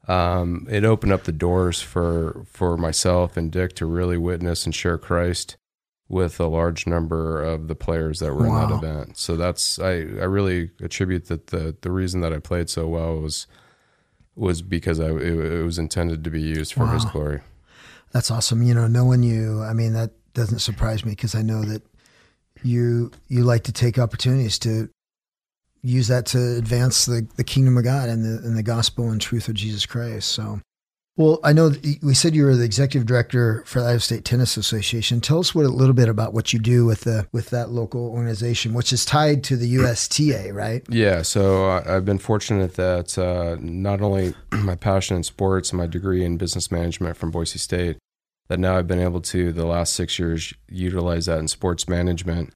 um, 0.09 0.67
it 0.71 0.85
opened 0.85 1.13
up 1.13 1.25
the 1.25 1.33
doors 1.33 1.81
for, 1.81 2.45
for 2.51 2.77
myself 2.77 3.37
and 3.37 3.51
Dick 3.51 3.75
to 3.77 3.87
really 3.87 4.19
witness 4.19 4.67
and 4.67 4.75
share 4.75 4.99
Christ 4.99 5.57
with 6.09 6.39
a 6.39 6.47
large 6.47 6.87
number 6.87 7.43
of 7.43 7.69
the 7.69 7.75
players 7.75 8.19
that 8.21 8.35
were 8.35 8.47
wow. 8.47 8.65
in 8.65 8.71
that 8.71 8.77
event. 8.77 9.17
So 9.17 9.37
that's, 9.37 9.79
I, 9.79 9.93
I 9.93 10.27
really 10.27 10.71
attribute 10.83 11.27
that 11.27 11.47
the, 11.47 11.77
the 11.81 11.91
reason 11.91 12.21
that 12.21 12.33
I 12.33 12.39
played 12.39 12.69
so 12.69 12.87
well 12.87 13.21
was 13.21 13.47
was 14.37 14.63
because 14.63 15.01
I, 15.01 15.11
it, 15.11 15.23
it 15.23 15.65
was 15.65 15.79
intended 15.79 16.25
to 16.25 16.31
be 16.31 16.41
used 16.41 16.73
for 16.73 16.85
wow. 16.85 16.95
His 16.95 17.05
glory. 17.05 17.41
That's 18.13 18.31
awesome. 18.31 18.63
You 18.63 18.75
know, 18.75 18.87
knowing 18.87 19.23
you, 19.23 19.63
I 19.63 19.73
mean, 19.73 19.93
that 19.95 20.11
doesn't 20.35 20.61
surprise 20.61 21.05
me 21.05 21.13
because 21.13 21.35
I 21.35 21.43
know 21.43 21.63
that 21.63 21.83
you 22.63 23.11
you 23.29 23.45
like 23.45 23.65
to 23.65 23.73
take 23.73 23.99
opportunities 23.99 24.59
to 24.61 24.89
use 25.83 26.09
that 26.09 26.27
to 26.27 26.57
advance 26.57 27.05
the, 27.05 27.27
the 27.37 27.45
kingdom 27.45 27.77
of 27.77 27.85
God 27.85 28.09
and 28.09 28.25
the 28.25 28.47
and 28.47 28.57
the 28.57 28.63
gospel 28.63 29.11
and 29.11 29.21
truth 29.21 29.49
of 29.49 29.55
Jesus 29.55 29.87
Christ. 29.87 30.31
So 30.31 30.61
well, 31.17 31.39
I 31.45 31.53
know 31.53 31.71
we 32.03 32.13
said 32.13 32.35
you 32.35 32.45
were 32.45 32.57
the 32.57 32.65
executive 32.65 33.07
director 33.07 33.63
for 33.67 33.79
the 33.79 33.87
Idaho 33.87 33.99
State 33.99 34.25
Tennis 34.25 34.57
Association. 34.57 35.21
Tell 35.21 35.39
us 35.39 35.55
what 35.55 35.65
a 35.65 35.69
little 35.69 35.95
bit 35.95 36.09
about 36.09 36.35
what 36.35 36.53
you 36.53 36.59
do 36.59 36.85
with 36.85 37.03
the 37.03 37.29
with 37.31 37.51
that 37.51 37.71
local 37.71 38.09
organization, 38.09 38.75
which 38.75 38.93
is 38.93 39.05
tied 39.05 39.45
to 39.45 39.57
the 39.57 39.69
USTA, 39.69 40.53
right? 40.53 40.85
Yeah. 40.89 41.23
So 41.23 41.71
uh, 41.71 41.85
I've 41.87 42.05
been 42.05 42.19
fortunate 42.19 42.75
that 42.75 43.17
uh, 43.17 43.57
not 43.61 44.01
only 44.01 44.35
my 44.53 44.75
passion 44.75 45.17
in 45.17 45.23
sports 45.23 45.71
and 45.71 45.79
my 45.79 45.87
degree 45.87 46.25
in 46.25 46.37
business 46.37 46.73
management 46.73 47.17
from 47.17 47.31
Boise 47.31 47.61
State, 47.61 47.97
that 48.49 48.59
now 48.59 48.77
I've 48.77 48.89
been 48.89 49.01
able 49.01 49.21
to 49.21 49.53
the 49.53 49.67
last 49.67 49.93
six 49.93 50.19
years 50.19 50.53
utilize 50.69 51.27
that 51.27 51.39
in 51.39 51.47
sports 51.47 51.89
management, 51.89 52.53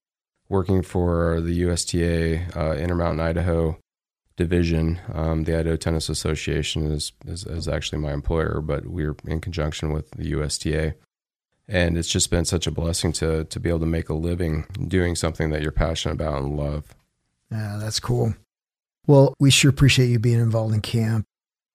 working 0.49 0.83
for 0.83 1.41
the 1.41 1.53
USTA 1.53 2.59
uh, 2.59 2.75
Intermountain 2.75 3.21
Idaho 3.21 3.79
division. 4.39 5.01
Um, 5.13 5.45
the 5.45 5.59
Idaho 5.59 5.77
Tennis 5.77 6.09
Association 6.09 6.91
is, 6.91 7.13
is, 7.27 7.45
is 7.45 7.69
actually 7.69 7.99
my 7.99 8.13
employer, 8.13 8.63
but 8.63 8.87
we're 8.87 9.17
in 9.27 9.41
conjunction 9.41 9.93
with 9.93 10.11
the 10.13 10.29
USTA. 10.31 10.95
And 11.67 11.99
it's 11.99 12.09
just 12.09 12.31
been 12.31 12.47
such 12.47 12.67
a 12.67 12.71
blessing 12.71 13.13
to 13.15 13.45
to 13.45 13.61
be 13.61 13.69
able 13.69 13.81
to 13.81 13.87
make 13.87 14.09
a 14.09 14.15
living 14.15 14.65
doing 14.89 15.15
something 15.15 15.51
that 15.51 15.61
you're 15.61 15.71
passionate 15.71 16.15
about 16.15 16.41
and 16.41 16.57
love. 16.57 16.95
Yeah, 17.51 17.77
that's 17.79 18.01
cool. 18.01 18.35
Well, 19.07 19.35
we 19.39 19.51
sure 19.51 19.69
appreciate 19.69 20.07
you 20.07 20.19
being 20.19 20.41
involved 20.41 20.75
in 20.75 20.81
camp. 20.81 21.27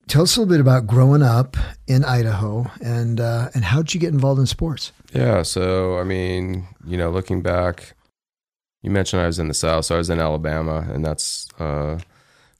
tell 0.07 0.23
us 0.23 0.35
a 0.35 0.39
little 0.39 0.51
bit 0.51 0.61
about 0.61 0.87
growing 0.87 1.21
up 1.21 1.57
in 1.87 2.03
Idaho 2.03 2.71
and 2.81 3.19
uh, 3.19 3.49
and 3.53 3.63
how 3.65 3.83
did 3.83 3.93
you 3.93 3.99
get 3.99 4.13
involved 4.13 4.39
in 4.39 4.47
sports? 4.47 4.91
Yeah, 5.13 5.43
so 5.43 5.99
I 5.99 6.03
mean, 6.03 6.65
you 6.87 6.97
know, 6.97 7.11
looking 7.11 7.43
back, 7.43 7.93
you 8.81 8.89
mentioned 8.89 9.21
I 9.21 9.27
was 9.27 9.37
in 9.37 9.47
the 9.47 9.53
South, 9.53 9.85
so 9.85 9.93
I 9.93 9.99
was 9.99 10.09
in 10.09 10.19
Alabama, 10.19 10.87
and 10.91 11.05
that's 11.05 11.47
uh, 11.59 11.99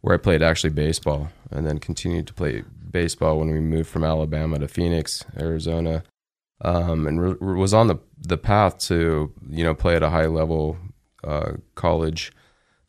where 0.03 0.15
I 0.15 0.17
played 0.17 0.43
actually 0.43 0.71
baseball, 0.71 1.29
and 1.49 1.65
then 1.65 1.79
continued 1.79 2.27
to 2.27 2.33
play 2.33 2.63
baseball 2.91 3.39
when 3.39 3.49
we 3.49 3.61
moved 3.61 3.89
from 3.89 4.03
Alabama 4.03 4.59
to 4.59 4.67
Phoenix, 4.67 5.23
Arizona, 5.39 6.03
um, 6.59 7.07
and 7.07 7.21
re- 7.21 7.55
was 7.55 7.73
on 7.73 7.87
the 7.87 7.95
the 8.17 8.37
path 8.37 8.77
to 8.79 9.31
you 9.49 9.63
know 9.63 9.73
play 9.73 9.95
at 9.95 10.03
a 10.03 10.09
high 10.09 10.25
level 10.25 10.77
uh, 11.23 11.53
college. 11.75 12.33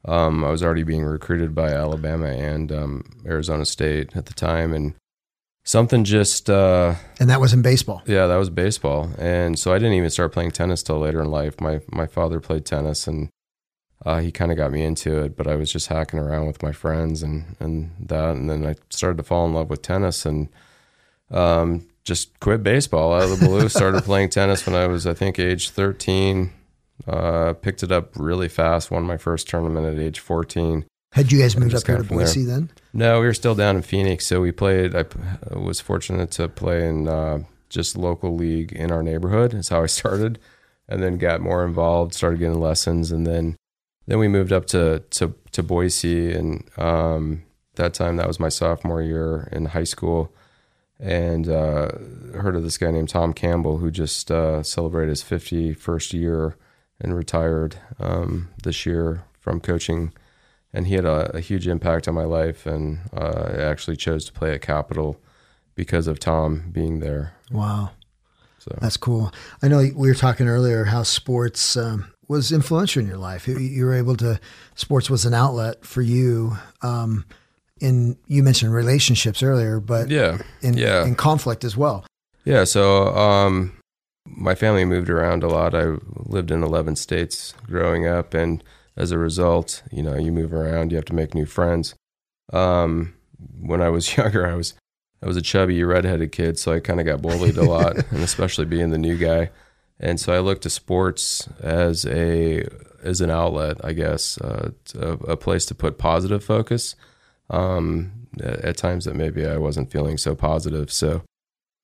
Um, 0.06 0.44
I 0.44 0.50
was 0.50 0.62
already 0.62 0.82
being 0.82 1.04
recruited 1.04 1.54
by 1.54 1.68
Alabama 1.68 2.26
and 2.26 2.72
um, 2.72 3.04
Arizona 3.24 3.64
State 3.64 4.16
at 4.16 4.26
the 4.26 4.34
time, 4.34 4.74
and 4.74 4.94
something 5.62 6.02
just 6.02 6.50
uh, 6.50 6.96
and 7.20 7.30
that 7.30 7.40
was 7.40 7.52
in 7.52 7.62
baseball. 7.62 8.02
Yeah, 8.06 8.26
that 8.26 8.36
was 8.36 8.50
baseball, 8.50 9.10
and 9.18 9.56
so 9.56 9.72
I 9.72 9.78
didn't 9.78 9.94
even 9.94 10.10
start 10.10 10.32
playing 10.32 10.50
tennis 10.50 10.82
till 10.82 10.98
later 10.98 11.22
in 11.22 11.30
life. 11.30 11.60
My 11.60 11.80
my 11.92 12.08
father 12.08 12.40
played 12.40 12.66
tennis, 12.66 13.06
and 13.06 13.30
uh, 14.04 14.20
he 14.20 14.30
kind 14.30 14.50
of 14.50 14.56
got 14.56 14.70
me 14.70 14.82
into 14.82 15.22
it. 15.22 15.36
But 15.36 15.46
I 15.46 15.56
was 15.56 15.72
just 15.72 15.88
hacking 15.88 16.18
around 16.18 16.46
with 16.46 16.62
my 16.62 16.72
friends 16.72 17.22
and 17.22 17.56
and 17.60 17.92
that, 18.00 18.30
and 18.30 18.48
then 18.50 18.64
I 18.66 18.74
started 18.90 19.16
to 19.18 19.22
fall 19.22 19.46
in 19.46 19.54
love 19.54 19.70
with 19.70 19.82
tennis, 19.82 20.26
and 20.26 20.48
um, 21.30 21.86
just 22.04 22.38
quit 22.40 22.62
baseball 22.62 23.14
out 23.14 23.22
of 23.24 23.38
the 23.38 23.46
blue. 23.46 23.68
started 23.68 24.02
playing 24.04 24.30
tennis 24.30 24.66
when 24.66 24.74
I 24.74 24.86
was, 24.86 25.06
I 25.06 25.14
think, 25.14 25.38
age 25.38 25.70
thirteen. 25.70 26.52
Uh, 27.08 27.54
picked 27.54 27.82
it 27.82 27.90
up 27.90 28.12
really 28.16 28.48
fast. 28.48 28.90
Won 28.90 29.02
my 29.02 29.16
first 29.16 29.48
tournament 29.48 29.86
at 29.86 29.98
age 29.98 30.20
fourteen. 30.20 30.84
Had 31.12 31.30
you 31.30 31.38
guys 31.38 31.56
moved 31.56 31.74
up 31.74 31.86
here 31.86 31.98
to 31.98 32.02
Boise 32.02 32.44
there. 32.44 32.56
then? 32.56 32.70
No, 32.92 33.20
we 33.20 33.26
were 33.26 33.34
still 33.34 33.54
down 33.54 33.76
in 33.76 33.82
Phoenix. 33.82 34.26
So 34.26 34.40
we 34.40 34.52
played. 34.52 34.94
I 34.94 35.04
was 35.52 35.80
fortunate 35.80 36.30
to 36.32 36.48
play 36.48 36.88
in 36.88 37.08
uh, 37.08 37.44
just 37.68 37.96
local 37.96 38.34
league 38.34 38.72
in 38.72 38.90
our 38.90 39.02
neighborhood. 39.02 39.52
That's 39.52 39.68
how 39.68 39.82
I 39.82 39.86
started, 40.00 40.38
and 40.88 41.02
then 41.02 41.16
got 41.18 41.40
more 41.40 41.64
involved. 41.64 42.14
Started 42.14 42.40
getting 42.40 42.60
lessons, 42.60 43.10
and 43.12 43.26
then 43.26 43.56
then 44.06 44.18
we 44.18 44.28
moved 44.28 44.52
up 44.52 44.66
to 44.66 45.02
to 45.10 45.34
to 45.52 45.62
Boise, 45.62 46.32
and 46.32 46.68
um, 46.78 47.42
that 47.76 47.94
time 47.94 48.16
that 48.16 48.28
was 48.28 48.40
my 48.40 48.48
sophomore 48.48 49.02
year 49.02 49.48
in 49.52 49.66
high 49.66 49.84
school, 49.84 50.32
and 50.98 51.48
uh, 51.48 51.90
heard 52.34 52.56
of 52.56 52.62
this 52.62 52.78
guy 52.78 52.90
named 52.90 53.08
Tom 53.08 53.32
Campbell 53.32 53.78
who 53.78 53.90
just 53.90 54.30
uh, 54.30 54.62
celebrated 54.62 55.10
his 55.10 55.22
51st 55.22 56.12
year 56.12 56.56
and 57.00 57.16
retired 57.16 57.76
um, 57.98 58.50
this 58.62 58.86
year 58.86 59.24
from 59.40 59.60
coaching 59.60 60.12
and 60.74 60.88
he 60.88 60.94
had 60.94 61.04
a, 61.04 61.36
a 61.36 61.40
huge 61.40 61.68
impact 61.68 62.08
on 62.08 62.14
my 62.14 62.24
life. 62.24 62.66
And 62.66 62.98
uh, 63.16 63.52
I 63.56 63.62
actually 63.62 63.96
chose 63.96 64.24
to 64.26 64.32
play 64.32 64.52
at 64.52 64.60
Capital 64.60 65.20
because 65.76 66.08
of 66.08 66.18
Tom 66.18 66.68
being 66.72 66.98
there. 66.98 67.34
Wow, 67.50 67.92
so 68.58 68.76
that's 68.80 68.96
cool. 68.96 69.32
I 69.62 69.68
know 69.68 69.78
we 69.94 70.08
were 70.08 70.14
talking 70.14 70.48
earlier 70.48 70.84
how 70.84 71.04
sports 71.04 71.76
um, 71.76 72.12
was 72.28 72.52
influential 72.52 73.02
in 73.02 73.08
your 73.08 73.18
life. 73.18 73.46
You 73.46 73.84
were 73.84 73.94
able 73.94 74.16
to 74.16 74.40
sports 74.74 75.10
was 75.10 75.24
an 75.24 75.34
outlet 75.34 75.84
for 75.84 76.02
you. 76.02 76.56
Um, 76.82 77.24
in 77.80 78.16
you 78.26 78.42
mentioned 78.42 78.72
relationships 78.72 79.42
earlier, 79.42 79.80
but 79.80 80.08
yeah, 80.08 80.38
in, 80.62 80.76
yeah, 80.76 81.04
in 81.04 81.14
conflict 81.14 81.64
as 81.64 81.76
well. 81.76 82.04
Yeah, 82.44 82.64
so 82.64 83.08
um, 83.16 83.76
my 84.26 84.54
family 84.54 84.84
moved 84.84 85.10
around 85.10 85.42
a 85.42 85.48
lot. 85.48 85.74
I 85.74 85.96
lived 86.16 86.50
in 86.50 86.62
eleven 86.62 86.96
states 86.96 87.54
growing 87.66 88.06
up, 88.06 88.32
and 88.32 88.62
as 88.96 89.10
a 89.10 89.18
result, 89.18 89.82
you 89.90 90.02
know, 90.02 90.16
you 90.16 90.30
move 90.30 90.52
around, 90.52 90.92
you 90.92 90.96
have 90.96 91.04
to 91.06 91.14
make 91.14 91.34
new 91.34 91.46
friends. 91.46 91.94
Um, 92.52 93.14
when 93.60 93.82
I 93.82 93.88
was 93.88 94.16
younger, 94.16 94.46
I 94.46 94.54
was 94.54 94.74
I 95.22 95.26
was 95.26 95.36
a 95.36 95.42
chubby 95.42 95.82
redheaded 95.82 96.32
kid, 96.32 96.58
so 96.58 96.72
I 96.72 96.80
kind 96.80 97.00
of 97.00 97.06
got 97.06 97.22
bullied 97.22 97.56
a 97.56 97.64
lot, 97.64 97.96
and 98.10 98.22
especially 98.22 98.66
being 98.66 98.90
the 98.90 98.98
new 98.98 99.16
guy. 99.16 99.50
And 100.00 100.18
so 100.18 100.32
I 100.32 100.40
looked 100.40 100.62
to 100.62 100.70
sports 100.70 101.48
as 101.60 102.04
a 102.06 102.66
as 103.02 103.20
an 103.20 103.30
outlet, 103.30 103.84
I 103.84 103.92
guess, 103.92 104.38
uh, 104.38 104.70
a, 104.98 105.12
a, 105.32 105.36
place 105.36 105.66
to 105.66 105.74
put 105.74 105.98
positive 105.98 106.42
focus. 106.42 106.96
Um, 107.50 108.24
at 108.40 108.78
times 108.78 109.04
that 109.04 109.14
maybe 109.14 109.46
I 109.46 109.58
wasn't 109.58 109.92
feeling 109.92 110.16
so 110.16 110.34
positive, 110.34 110.90
so 110.90 111.22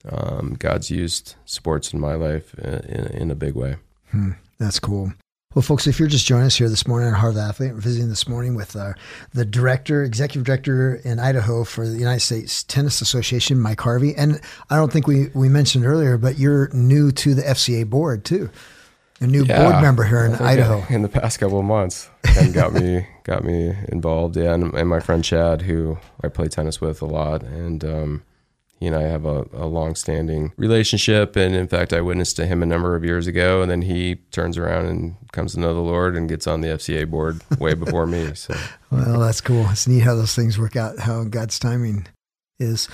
um, 0.09 0.57
God's 0.59 0.91
used 0.91 1.35
sports 1.45 1.93
in 1.93 2.01
my 2.01 2.15
life 2.15 2.55
in, 2.55 2.75
in, 2.75 3.07
in 3.07 3.31
a 3.31 3.35
big 3.35 3.55
way. 3.55 3.77
Hmm, 4.11 4.33
that's 4.59 4.81
cool. 4.81 5.13
Well, 5.53 5.63
folks, 5.63 5.89
if 5.89 5.99
you're 5.99 6.07
just 6.07 6.27
joining 6.27 6.47
us 6.47 6.55
here 6.55 6.69
this 6.69 6.87
morning 6.87 7.09
on 7.09 7.15
Heart 7.15 7.31
of 7.31 7.35
the 7.35 7.41
Athlete, 7.41 7.73
we're 7.73 7.81
visiting 7.81 8.09
this 8.09 8.29
morning 8.29 8.55
with 8.55 8.77
uh, 8.77 8.93
the 9.35 9.45
director, 9.45 10.05
executive 10.05 10.45
director 10.45 10.95
in 11.03 11.19
Idaho 11.19 11.65
for 11.65 11.89
the 11.89 11.99
United 11.99 12.21
States 12.21 12.63
Tennis 12.63 13.01
Association, 13.01 13.59
Mike 13.59 13.81
Harvey. 13.81 14.15
And 14.15 14.41
I 14.71 14.77
don't 14.77 14.93
think 14.93 15.09
we, 15.09 15.27
we 15.35 15.49
mentioned 15.49 15.85
earlier, 15.85 16.17
but 16.19 16.39
you're 16.39 16.69
new 16.73 17.11
to 17.11 17.35
the 17.35 17.43
FCA 17.43 17.91
board 17.91 18.25
too. 18.25 18.49
A 19.21 19.27
new 19.27 19.45
yeah, 19.45 19.65
board 19.65 19.83
member 19.83 20.05
here 20.05 20.25
in 20.25 20.35
Idaho. 20.37 20.85
In 20.89 21.03
the 21.03 21.09
past 21.09 21.41
couple 21.41 21.59
of 21.59 21.65
months, 21.65 22.09
and 22.39 22.55
got 22.55 22.73
me 22.73 23.09
got 23.25 23.43
me 23.43 23.75
involved. 23.89 24.37
Yeah, 24.37 24.55
and, 24.55 24.73
and, 24.73 24.89
my 24.89 25.01
friend 25.01 25.25
Chad, 25.25 25.63
who 25.63 25.99
I 26.23 26.29
play 26.29 26.47
tennis 26.47 26.81
with 26.81 27.03
a 27.03 27.07
lot, 27.07 27.43
and 27.43 27.85
um, 27.85 28.23
he 28.81 28.87
and 28.87 28.97
I 28.97 29.03
have 29.03 29.27
a, 29.27 29.47
a 29.53 29.67
long-standing 29.67 30.55
relationship, 30.57 31.37
and 31.37 31.55
in 31.55 31.69
fact, 31.69 31.93
I 31.93 32.01
witnessed 32.01 32.37
to 32.37 32.47
him 32.47 32.63
a 32.63 32.67
number 32.67 32.97
of 32.97 33.05
years 33.05 33.27
ago, 33.27 33.61
and 33.61 33.71
then 33.71 33.83
he 33.83 34.17
turns 34.31 34.57
around 34.57 34.87
and 34.87 35.17
comes 35.33 35.53
to 35.53 35.61
know 35.61 35.75
the 35.75 35.81
Lord 35.81 36.17
and 36.17 36.31
gets 36.31 36.47
on 36.47 36.63
the 36.63 36.69
FCA 36.69 37.09
board 37.09 37.43
way 37.59 37.75
before 37.75 38.07
me. 38.07 38.33
So, 38.41 38.55
well, 38.91 39.21
that's 39.21 39.41
cool. 39.41 39.67
It's 39.71 39.87
neat 39.87 40.01
how 40.01 40.15
those 40.15 40.35
things 40.35 40.59
work 40.59 40.77
out, 40.77 40.99
how 40.99 41.25
God's 41.25 41.59
timing 41.59 42.07
is. 42.59 42.89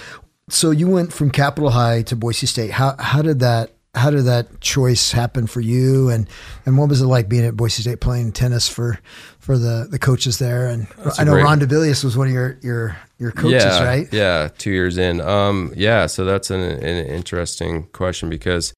So, 0.48 0.70
you 0.72 0.88
went 0.88 1.12
from 1.12 1.30
Capital 1.30 1.70
High 1.70 2.02
to 2.02 2.16
Boise 2.16 2.46
State. 2.46 2.72
How 2.72 2.96
how 2.98 3.22
did 3.22 3.38
that 3.40 3.75
how 3.96 4.10
did 4.10 4.26
that 4.26 4.60
choice 4.60 5.10
happen 5.10 5.46
for 5.46 5.60
you? 5.60 6.10
And 6.10 6.28
and 6.66 6.76
what 6.78 6.88
was 6.88 7.00
it 7.00 7.06
like 7.06 7.28
being 7.28 7.44
at 7.44 7.56
Boise 7.56 7.82
State 7.82 8.00
playing 8.00 8.32
tennis 8.32 8.68
for 8.68 8.98
for 9.38 9.58
the 9.58 9.88
the 9.90 9.98
coaches 9.98 10.38
there? 10.38 10.68
And 10.68 10.86
That's 10.98 11.18
I 11.18 11.24
know 11.24 11.32
great, 11.32 11.44
Ron 11.44 11.60
DeBilius 11.60 12.04
was 12.04 12.16
one 12.16 12.28
of 12.28 12.32
your 12.32 12.58
your 12.62 12.96
your 13.18 13.32
coaches 13.32 13.64
yeah, 13.64 13.84
right? 13.84 14.12
yeah 14.12 14.48
2 14.58 14.70
years 14.70 14.98
in. 14.98 15.20
Um 15.20 15.72
yeah 15.74 16.06
so 16.06 16.24
that's 16.24 16.50
an, 16.50 16.60
an 16.60 17.06
interesting 17.06 17.84
question 17.92 18.28
because 18.28 18.74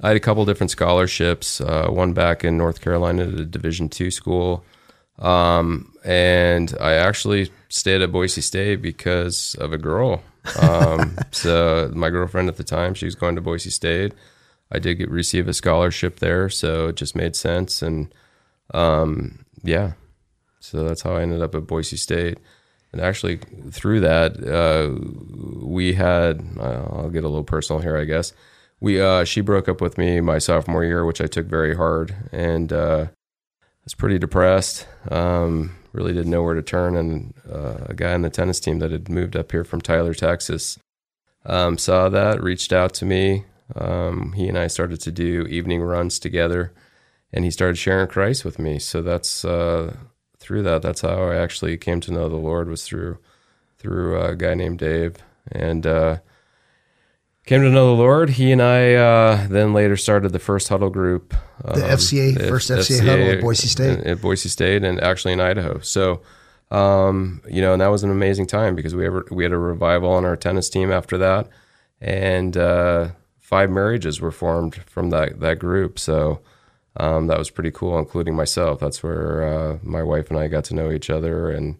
I 0.00 0.08
had 0.08 0.16
a 0.16 0.20
couple 0.20 0.44
different 0.44 0.70
scholarships 0.70 1.60
uh, 1.60 1.88
one 1.88 2.12
back 2.12 2.44
in 2.44 2.56
North 2.56 2.80
Carolina 2.80 3.22
at 3.22 3.34
a 3.34 3.44
division 3.44 3.88
2 3.88 4.10
school. 4.10 4.64
Um 5.18 5.92
and 6.04 6.74
I 6.80 6.94
actually 6.94 7.52
stayed 7.68 8.02
at 8.02 8.10
Boise 8.10 8.40
State 8.40 8.82
because 8.82 9.54
of 9.60 9.72
a 9.72 9.78
girl. 9.78 10.22
Um 10.60 11.16
so 11.30 11.92
my 11.94 12.10
girlfriend 12.10 12.48
at 12.48 12.56
the 12.56 12.64
time 12.64 12.94
she 12.94 13.04
was 13.04 13.14
going 13.14 13.36
to 13.36 13.40
Boise 13.40 13.70
State 13.70 14.14
I 14.70 14.78
did 14.78 14.96
get 14.96 15.10
receive 15.10 15.48
a 15.48 15.54
scholarship 15.54 16.18
there, 16.18 16.48
so 16.48 16.88
it 16.88 16.96
just 16.96 17.16
made 17.16 17.36
sense. 17.36 17.82
And 17.82 18.12
um, 18.74 19.44
yeah, 19.62 19.92
so 20.60 20.84
that's 20.84 21.02
how 21.02 21.16
I 21.16 21.22
ended 21.22 21.42
up 21.42 21.54
at 21.54 21.66
Boise 21.66 21.96
State. 21.96 22.38
And 22.92 23.00
actually, 23.00 23.36
through 23.70 24.00
that, 24.00 24.42
uh, 24.44 25.64
we 25.64 25.94
had 25.94 26.42
I'll 26.58 27.10
get 27.10 27.24
a 27.24 27.28
little 27.28 27.44
personal 27.44 27.82
here, 27.82 27.96
I 27.96 28.04
guess. 28.04 28.32
We 28.80 29.00
uh, 29.00 29.24
she 29.24 29.40
broke 29.40 29.68
up 29.68 29.80
with 29.80 29.98
me 29.98 30.20
my 30.20 30.38
sophomore 30.38 30.84
year, 30.84 31.04
which 31.04 31.20
I 31.20 31.26
took 31.26 31.46
very 31.46 31.74
hard, 31.74 32.14
and 32.32 32.72
uh, 32.72 33.06
I 33.08 33.84
was 33.84 33.94
pretty 33.94 34.18
depressed. 34.18 34.86
Um, 35.10 35.76
really 35.92 36.12
didn't 36.12 36.30
know 36.30 36.42
where 36.42 36.54
to 36.54 36.62
turn, 36.62 36.96
and 36.96 37.34
uh, 37.50 37.86
a 37.86 37.94
guy 37.94 38.14
on 38.14 38.22
the 38.22 38.30
tennis 38.30 38.60
team 38.60 38.78
that 38.78 38.90
had 38.90 39.08
moved 39.08 39.36
up 39.36 39.52
here 39.52 39.64
from 39.64 39.80
Tyler, 39.80 40.14
Texas, 40.14 40.78
um, 41.44 41.76
saw 41.76 42.08
that, 42.08 42.42
reached 42.42 42.72
out 42.72 42.94
to 42.94 43.04
me. 43.04 43.44
Um, 43.74 44.32
he 44.32 44.48
and 44.48 44.58
I 44.58 44.66
started 44.66 45.00
to 45.00 45.12
do 45.12 45.46
evening 45.48 45.82
runs 45.82 46.18
together, 46.18 46.72
and 47.32 47.44
he 47.44 47.50
started 47.50 47.76
sharing 47.76 48.08
Christ 48.08 48.44
with 48.44 48.58
me. 48.58 48.78
So 48.78 49.02
that's 49.02 49.44
uh, 49.44 49.96
through 50.38 50.62
that. 50.62 50.82
That's 50.82 51.02
how 51.02 51.30
I 51.30 51.36
actually 51.36 51.76
came 51.76 52.00
to 52.00 52.12
know 52.12 52.28
the 52.28 52.36
Lord 52.36 52.68
was 52.68 52.84
through 52.84 53.18
through 53.78 54.20
a 54.20 54.34
guy 54.34 54.54
named 54.54 54.78
Dave, 54.78 55.16
and 55.52 55.86
uh, 55.86 56.18
came 57.46 57.62
to 57.62 57.70
know 57.70 57.94
the 57.94 58.02
Lord. 58.02 58.30
He 58.30 58.52
and 58.52 58.62
I 58.62 58.94
uh, 58.94 59.46
then 59.48 59.72
later 59.72 59.96
started 59.96 60.32
the 60.32 60.38
first 60.38 60.68
huddle 60.68 60.90
group, 60.90 61.34
um, 61.64 61.78
the 61.78 61.86
FCA 61.86 62.38
the 62.38 62.48
first 62.48 62.70
FCA, 62.70 63.00
FCA, 63.00 63.06
huddle 63.06 63.30
at 63.30 63.40
Boise 63.40 63.68
State, 63.68 63.98
at 64.00 64.20
Boise 64.20 64.48
State, 64.48 64.84
and 64.84 65.00
actually 65.00 65.32
in 65.34 65.40
Idaho. 65.40 65.80
So. 65.80 66.22
Um, 66.70 67.40
you 67.48 67.62
know, 67.62 67.72
and 67.72 67.80
that 67.80 67.86
was 67.86 68.02
an 68.02 68.10
amazing 68.10 68.46
time 68.46 68.74
because 68.74 68.94
we 68.94 69.06
ever 69.06 69.26
we 69.30 69.42
had 69.42 69.54
a 69.54 69.56
revival 69.56 70.10
on 70.10 70.26
our 70.26 70.36
tennis 70.36 70.68
team 70.68 70.92
after 70.92 71.16
that, 71.16 71.48
and 71.98 72.54
uh, 72.58 73.08
five 73.48 73.70
marriages 73.70 74.20
were 74.20 74.30
formed 74.30 74.74
from 74.86 75.08
that 75.08 75.40
that 75.40 75.58
group. 75.58 75.98
So 75.98 76.40
um, 76.98 77.28
that 77.28 77.38
was 77.38 77.48
pretty 77.50 77.70
cool, 77.70 77.98
including 77.98 78.36
myself. 78.36 78.78
That's 78.78 79.02
where 79.02 79.42
uh, 79.42 79.78
my 79.82 80.02
wife 80.02 80.30
and 80.30 80.38
I 80.38 80.48
got 80.48 80.64
to 80.64 80.74
know 80.74 80.90
each 80.90 81.08
other, 81.08 81.50
and 81.50 81.76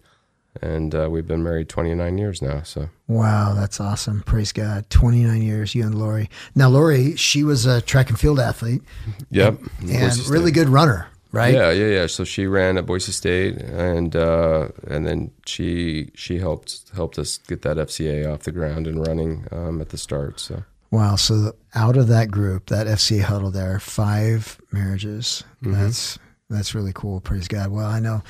and 0.63 0.95
uh, 0.95 1.09
we've 1.11 1.27
been 1.27 1.43
married 1.43 1.69
29 1.69 2.17
years 2.17 2.41
now. 2.41 2.63
So 2.63 2.89
wow, 3.07 3.53
that's 3.53 3.81
awesome! 3.81 4.23
Praise 4.23 4.51
God, 4.51 4.89
29 4.89 5.43
years, 5.43 5.75
you 5.75 5.83
and 5.83 5.95
Lori. 5.95 6.31
Now, 6.55 6.69
Lori, 6.69 7.17
she 7.17 7.45
was 7.45 7.67
a 7.67 7.83
track 7.83 8.09
and 8.09 8.19
field 8.19 8.41
athlete. 8.41 8.83
Yep, 9.31 9.61
and, 9.81 9.91
and 9.91 10.29
really 10.29 10.51
good 10.51 10.71
runner. 10.71 11.09
right? 11.33 11.53
Yeah, 11.53 11.71
yeah, 11.71 12.01
yeah. 12.01 12.07
So 12.07 12.25
she 12.25 12.47
ran 12.47 12.79
at 12.79 12.87
Boise 12.87 13.13
State, 13.13 13.57
and 13.59 14.17
uh, 14.17 14.69
and 14.87 15.07
then 15.07 15.33
she 15.45 16.13
she 16.15 16.39
helped 16.39 16.85
helped 16.95 17.19
us 17.19 17.37
get 17.37 17.61
that 17.61 17.77
FCA 17.77 18.33
off 18.33 18.45
the 18.45 18.53
ground 18.53 18.87
and 18.87 19.07
running 19.07 19.47
um, 19.53 19.83
at 19.83 19.91
the 19.91 19.99
start. 19.99 20.41
So 20.41 20.65
Wow. 20.91 21.17
So 21.17 21.53
out 21.75 21.97
of 21.97 22.09
that 22.09 22.31
group, 22.31 22.67
that 22.67 22.87
FCA 22.87 23.23
huddle 23.23 23.51
there, 23.51 23.79
five 23.79 24.61
marriages. 24.73 25.45
Mm-hmm. 25.63 25.73
That's 25.75 26.19
that's 26.51 26.75
really 26.75 26.93
cool. 26.95 27.21
Praise 27.21 27.47
God. 27.47 27.71
Well, 27.71 27.87
I 27.87 28.01
know 28.01 28.23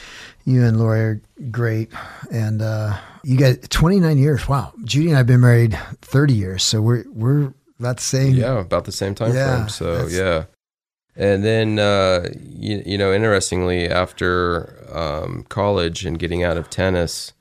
you 0.45 0.65
and 0.65 0.79
Lori 0.79 1.01
are 1.01 1.23
great, 1.53 1.93
and 2.33 2.61
uh, 2.61 2.97
you 3.23 3.39
got 3.39 3.71
29 3.71 4.19
years. 4.19 4.49
Wow. 4.49 4.73
Judy 4.85 5.11
and 5.11 5.19
I've 5.19 5.27
been 5.27 5.41
married 5.41 5.79
30 6.03 6.35
years, 6.35 6.63
so 6.65 6.83
we're 6.83 7.05
we're 7.13 7.55
about 7.79 7.99
the 7.99 8.03
same. 8.03 8.35
yeah, 8.35 8.59
about 8.59 8.87
the 8.87 8.93
same 8.93 9.15
time 9.15 9.35
Yeah, 9.35 9.57
frame. 9.57 9.69
So 9.69 10.07
yeah, 10.09 10.45
and 11.15 11.45
then 11.45 11.79
uh, 11.79 12.29
you, 12.41 12.83
you 12.85 12.99
know, 12.99 13.13
interestingly, 13.13 13.89
after 13.89 14.85
um, 14.93 15.45
college 15.49 16.05
and 16.05 16.19
getting 16.19 16.43
out 16.43 16.57
of 16.57 16.71
tennis, 16.71 17.33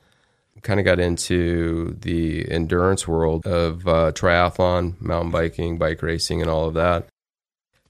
kind 0.67 0.79
of 0.81 0.86
got 0.86 1.00
into 1.00 1.95
the 2.01 2.45
endurance 2.51 3.07
world 3.07 3.47
of 3.47 3.88
uh, 3.88 4.12
triathlon, 4.12 5.00
mountain 5.01 5.31
biking, 5.31 5.77
bike 5.77 6.01
racing, 6.01 6.41
and 6.41 6.50
all 6.51 6.65
of 6.67 6.74
that. 6.74 7.07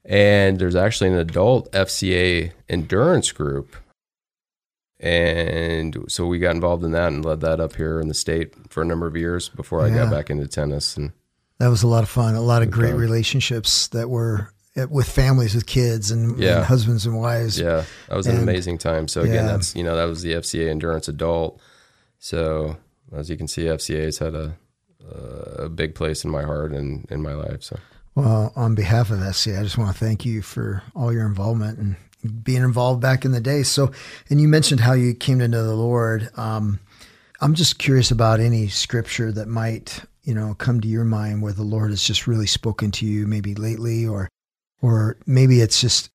And 0.05 0.59
there's 0.59 0.75
actually 0.75 1.09
an 1.09 1.17
adult 1.17 1.71
FCA 1.73 2.51
endurance 2.69 3.31
group. 3.31 3.75
And 4.99 6.05
so 6.07 6.25
we 6.25 6.39
got 6.39 6.55
involved 6.55 6.83
in 6.83 6.91
that 6.91 7.09
and 7.11 7.23
led 7.23 7.41
that 7.41 7.59
up 7.59 7.75
here 7.75 7.99
in 7.99 8.07
the 8.07 8.13
state 8.13 8.53
for 8.69 8.81
a 8.81 8.85
number 8.85 9.05
of 9.05 9.15
years 9.15 9.49
before 9.49 9.81
I 9.85 9.89
got 9.89 10.09
back 10.09 10.29
into 10.29 10.47
tennis. 10.47 10.97
And 10.97 11.11
That 11.59 11.67
was 11.67 11.83
a 11.83 11.87
lot 11.87 12.03
of 12.03 12.09
fun. 12.09 12.35
A 12.35 12.41
lot 12.41 12.61
of 12.61 12.71
great 12.71 12.89
Okay. 12.93 12.97
relationships 12.99 13.87
that 13.89 14.09
were 14.09 14.51
uh, 14.75 14.85
with 14.89 15.09
families, 15.09 15.55
with 15.55 15.65
kids, 15.65 16.11
and, 16.11 16.37
Yeah. 16.39 16.57
and 16.57 16.65
husbands 16.65 17.05
and 17.07 17.17
wives. 17.19 17.59
Yeah, 17.59 17.83
that 18.09 18.15
was 18.15 18.27
an 18.27 18.35
And- 18.35 18.43
amazing 18.43 18.77
time. 18.77 19.07
So 19.07 19.21
again, 19.21 19.45
Yeah. 19.45 19.51
that's 19.53 19.75
you 19.75 19.83
know 19.83 19.95
that 19.95 20.05
was 20.05 20.21
the 20.21 20.33
FCA 20.35 20.69
Endurance 20.69 21.07
Adult. 21.07 21.59
So 22.27 22.75
as 23.15 23.29
you 23.29 23.37
can 23.37 23.47
see, 23.47 23.63
FCA 23.63 24.03
has 24.03 24.17
had 24.17 24.35
a 24.35 24.57
a 25.09 25.69
big 25.69 25.95
place 25.95 26.25
in 26.25 26.29
my 26.29 26.43
heart 26.43 26.73
and 26.73 27.09
in 27.09 27.21
my 27.21 27.33
life. 27.33 27.63
So 27.63 27.79
Well, 28.15 28.51
on 28.53 28.75
behalf 28.75 29.09
of 29.11 29.19
FCA, 29.19 29.57
I 29.57 29.63
just 29.63 29.77
want 29.77 29.95
to 29.95 29.97
thank 29.97 30.25
you 30.25 30.41
for 30.41 30.83
all 30.93 31.13
your 31.13 31.25
involvement 31.25 31.79
and 31.79 32.43
being 32.43 32.63
involved 32.63 32.99
back 32.99 33.23
in 33.23 33.31
the 33.31 33.39
day. 33.39 33.63
So, 33.63 33.93
and 34.29 34.41
you 34.41 34.49
mentioned 34.49 34.81
how 34.81 34.91
you 34.91 35.13
came 35.13 35.39
to 35.39 35.47
know 35.47 35.63
the 35.63 35.73
Lord. 35.75 36.29
Um, 36.35 36.81
I'm 37.39 37.53
just 37.53 37.79
curious 37.79 38.11
about 38.11 38.41
any 38.41 38.67
scripture 38.67 39.31
that 39.31 39.47
might, 39.47 40.01
you 40.23 40.33
know, 40.33 40.53
come 40.55 40.81
to 40.81 40.87
your 40.89 41.05
mind 41.05 41.41
where 41.41 41.53
the 41.53 41.63
Lord 41.63 41.91
has 41.91 42.03
just 42.03 42.27
really 42.27 42.47
spoken 42.47 42.91
to 42.91 43.05
you, 43.05 43.25
maybe 43.25 43.55
lately, 43.55 44.05
or, 44.05 44.27
or 44.81 45.15
maybe 45.25 45.61
it's 45.61 45.79
just, 45.79 46.09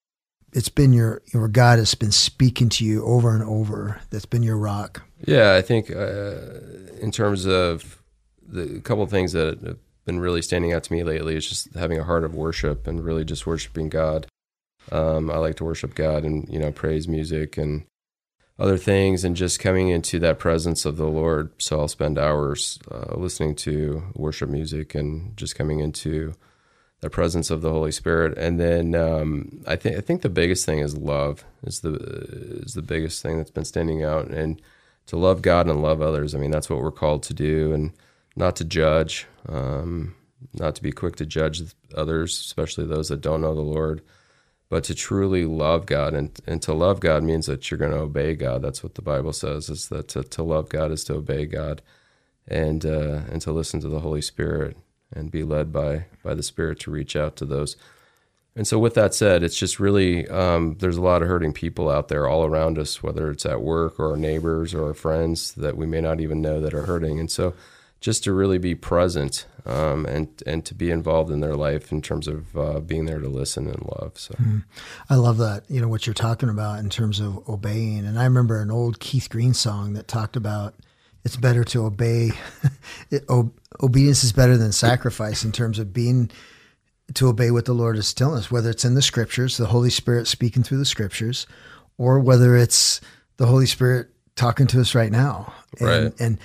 it's 0.53 0.69
been 0.69 0.93
your, 0.93 1.23
your 1.33 1.49
God 1.49 1.79
has 1.79 1.95
been 1.95 2.13
speaking 2.13 2.69
to 2.71 2.85
you 2.85 3.05
over 3.05 3.35
and 3.35 3.43
over. 3.43 4.01
That's 4.11 4.27
been 4.27 4.43
your 4.43 4.59
rock. 4.59 5.03
yeah, 5.25 5.55
I 5.55 5.63
think 5.63 5.91
uh, 5.91 6.61
in 7.01 7.11
terms 7.13 7.47
of 7.47 8.03
the 8.47 8.81
couple 8.81 9.03
of 9.03 9.11
things 9.11 9.33
that 9.33 9.61
have 9.63 9.79
been 10.05 10.21
really 10.21 10.43
standing 10.43 10.73
out 10.73 10.85
to 10.85 10.93
me 10.93 11.03
lately 11.03 11.37
is 11.37 11.49
just 11.49 11.75
having 11.75 11.99
a 11.99 12.05
heart 12.05 12.25
of 12.25 12.35
worship 12.35 12.87
and 12.87 13.05
really 13.05 13.25
just 13.25 13.47
worshiping 13.47 13.89
God. 13.89 14.27
Um, 14.91 15.31
I 15.31 15.37
like 15.37 15.55
to 15.57 15.65
worship 15.65 15.95
God 15.95 16.25
and 16.25 16.49
you 16.49 16.59
know 16.59 16.73
praise 16.73 17.07
music 17.07 17.57
and 17.57 17.85
other 18.59 18.77
things 18.77 19.25
and 19.25 19.37
just 19.37 19.61
coming 19.61 19.89
into 19.89 20.19
that 20.19 20.39
presence 20.39 20.85
of 20.85 20.97
the 20.97 21.07
Lord. 21.07 21.51
So 21.59 21.81
I'll 21.81 21.89
spend 21.89 22.19
hours 22.19 22.79
uh, 22.91 23.15
listening 23.17 23.55
to 23.57 24.03
worship 24.15 24.49
music 24.51 24.95
and 24.95 25.37
just 25.37 25.57
coming 25.57 25.81
into 25.81 26.35
the 27.03 27.11
presence 27.11 27.51
of 27.51 27.61
the 27.61 27.71
Holy 27.71 27.93
Spirit. 27.93 28.37
And 28.39 28.59
then 28.59 28.95
um, 28.95 29.63
I 29.67 29.77
think 29.77 29.97
I 29.97 30.01
think 30.01 30.23
the 30.23 30.31
biggest 30.31 30.65
thing 30.65 30.79
is 30.79 30.97
love 30.97 31.45
is 31.65 31.81
the 31.81 31.95
is 32.65 32.75
the 32.75 32.83
biggest 32.83 33.23
thing 33.23 33.37
that's 33.37 33.51
been 33.51 33.67
standing 33.67 34.03
out 34.03 34.29
and 34.29 34.61
to 35.07 35.17
love 35.17 35.43
God 35.43 35.69
and 35.69 35.83
love 35.83 36.01
others. 36.01 36.35
I 36.35 36.39
mean 36.39 36.51
that's 36.51 36.71
what 36.71 36.81
we're 36.81 36.91
called 36.91 37.23
to 37.25 37.35
do 37.35 37.73
and 37.73 37.93
not 38.35 38.57
to 38.57 38.65
judge, 38.65 39.27
um, 39.47 40.15
not 40.55 40.75
to 40.77 40.83
be 40.83 40.91
quick 40.93 41.17
to 41.17 41.27
judge 41.27 41.63
others, 41.95 42.33
especially 42.39 42.87
those 42.87 43.09
that 43.09 43.21
don't 43.21 43.43
know 43.43 43.55
the 43.55 43.61
Lord 43.61 44.01
but 44.73 44.85
to 44.85 44.95
truly 44.95 45.45
love 45.45 45.85
God 45.85 46.15
and, 46.15 46.31
and 46.47 46.63
to 46.63 46.73
love 46.73 46.99
God 46.99 47.23
means 47.23 47.45
that 47.45 47.71
you're 47.71 47.77
going 47.77 47.91
to 47.91 47.99
obey 47.99 48.35
God. 48.35 48.63
That's 48.63 48.83
what 48.83 48.95
the 48.95 49.03
Bible 49.03 49.35
says 49.35 49.69
is 49.69 49.89
that 49.89 50.09
to, 50.09 50.23
to 50.23 50.43
love 50.43 50.71
God 50.71 50.91
is 50.91 51.05
to 51.05 51.17
obey 51.17 51.45
God 51.45 51.83
and, 52.49 52.87
uh, 52.87 53.21
and 53.31 53.43
to 53.43 53.53
listen 53.53 53.83
to 53.83 53.91
the 53.91 54.01
Holy 54.01 54.23
Spirit 54.23 54.79
and 55.13 55.31
be 55.31 55.45
led 55.45 55.73
by, 55.73 56.07
by 56.23 56.35
the 56.35 56.43
Spirit 56.43 56.81
to 56.81 56.91
reach 56.91 57.17
out 57.17 57.37
to 57.37 57.45
those. 57.45 57.77
And 58.55 58.67
so 58.67 58.79
with 58.79 58.95
that 58.95 59.15
said, 59.15 59.43
it's 59.43 59.57
just 59.57 59.81
really, 59.81 60.29
um, 60.29 60.77
there's 60.79 60.99
a 60.99 61.03
lot 61.03 61.23
of 61.23 61.29
hurting 61.29 61.55
people 61.55 61.89
out 61.89 62.09
there 62.09 62.29
all 62.29 62.45
around 62.45 62.79
us, 62.79 63.03
whether 63.03 63.31
it's 63.31 63.47
at 63.47 63.63
work 63.63 63.99
or 63.99 64.11
our 64.11 64.17
neighbors 64.17 64.75
or 64.75 64.89
our 64.89 64.95
friends 64.95 65.53
that 65.53 65.77
we 65.77 65.87
may 65.87 66.03
not 66.03 66.21
even 66.21 66.43
know 66.43 66.61
that 66.61 66.75
are 66.75 66.85
hurting. 66.85 67.19
And 67.19 67.31
so 67.31 67.55
just 68.03 68.25
to 68.25 68.33
really 68.33 68.59
be 68.59 68.75
present 68.75 69.47
um, 69.65 70.05
and 70.07 70.43
and 70.45 70.65
to 70.65 70.75
be 70.75 70.91
involved 70.91 71.31
in 71.31 71.41
their 71.41 71.55
life 71.55 71.93
in 71.93 72.03
terms 72.03 72.27
of 72.27 72.57
uh, 72.57 72.81
being 72.81 73.07
there 73.07 73.21
to 73.21 73.29
listen 73.29 73.69
and 73.69 73.81
love. 74.01 74.19
So 74.19 74.35
I 75.09 75.15
love 75.15 75.39
that, 75.39 75.63
you 75.71 75.81
know, 75.81 75.89
what 75.89 76.07
you're 76.07 76.13
talking 76.13 76.49
about 76.49 76.81
in 76.81 76.91
terms 76.91 77.21
of 77.21 77.49
obeying. 77.49 78.05
And 78.05 78.19
I 78.19 78.25
remember 78.25 78.61
an 78.61 78.73
old 78.73 78.99
Keith 78.99 79.31
Green 79.31 79.55
song 79.55 79.93
that 79.95 80.09
talked 80.09 80.37
about 80.37 80.75
it's 81.25 81.37
better 81.37 81.65
to 81.65 81.85
obey. 81.85 82.33
it, 83.11 83.25
o- 83.29 83.53
obedience 83.83 84.25
is 84.25 84.33
better 84.33 84.57
than 84.57 84.73
sacrifice 84.73 85.45
in 85.45 85.53
terms 85.53 85.79
of 85.79 85.93
being 85.93 86.31
to 87.15 87.29
obey 87.29 87.51
what 87.51 87.65
the 87.67 87.73
Lord 87.75 87.97
is 87.97 88.13
telling 88.15 88.39
us, 88.39 88.51
whether 88.51 88.71
it's 88.71 88.85
in 88.85 88.95
the 88.95 89.03
scriptures, 89.03 89.57
the 89.57 89.67
Holy 89.67 89.91
Spirit 89.91 90.27
speaking 90.27 90.63
through 90.63 90.79
the 90.79 90.85
scriptures, 90.85 91.47
or 91.99 92.19
whether 92.21 92.57
it's 92.57 93.01
the 93.37 93.47
Holy 93.47 93.67
Spirit 93.67 94.09
talking 94.35 94.67
to 94.69 94.81
us 94.81 94.95
right 94.95 95.13
now. 95.13 95.53
And, 95.79 95.89
Right. 95.89 96.21
and 96.21 96.39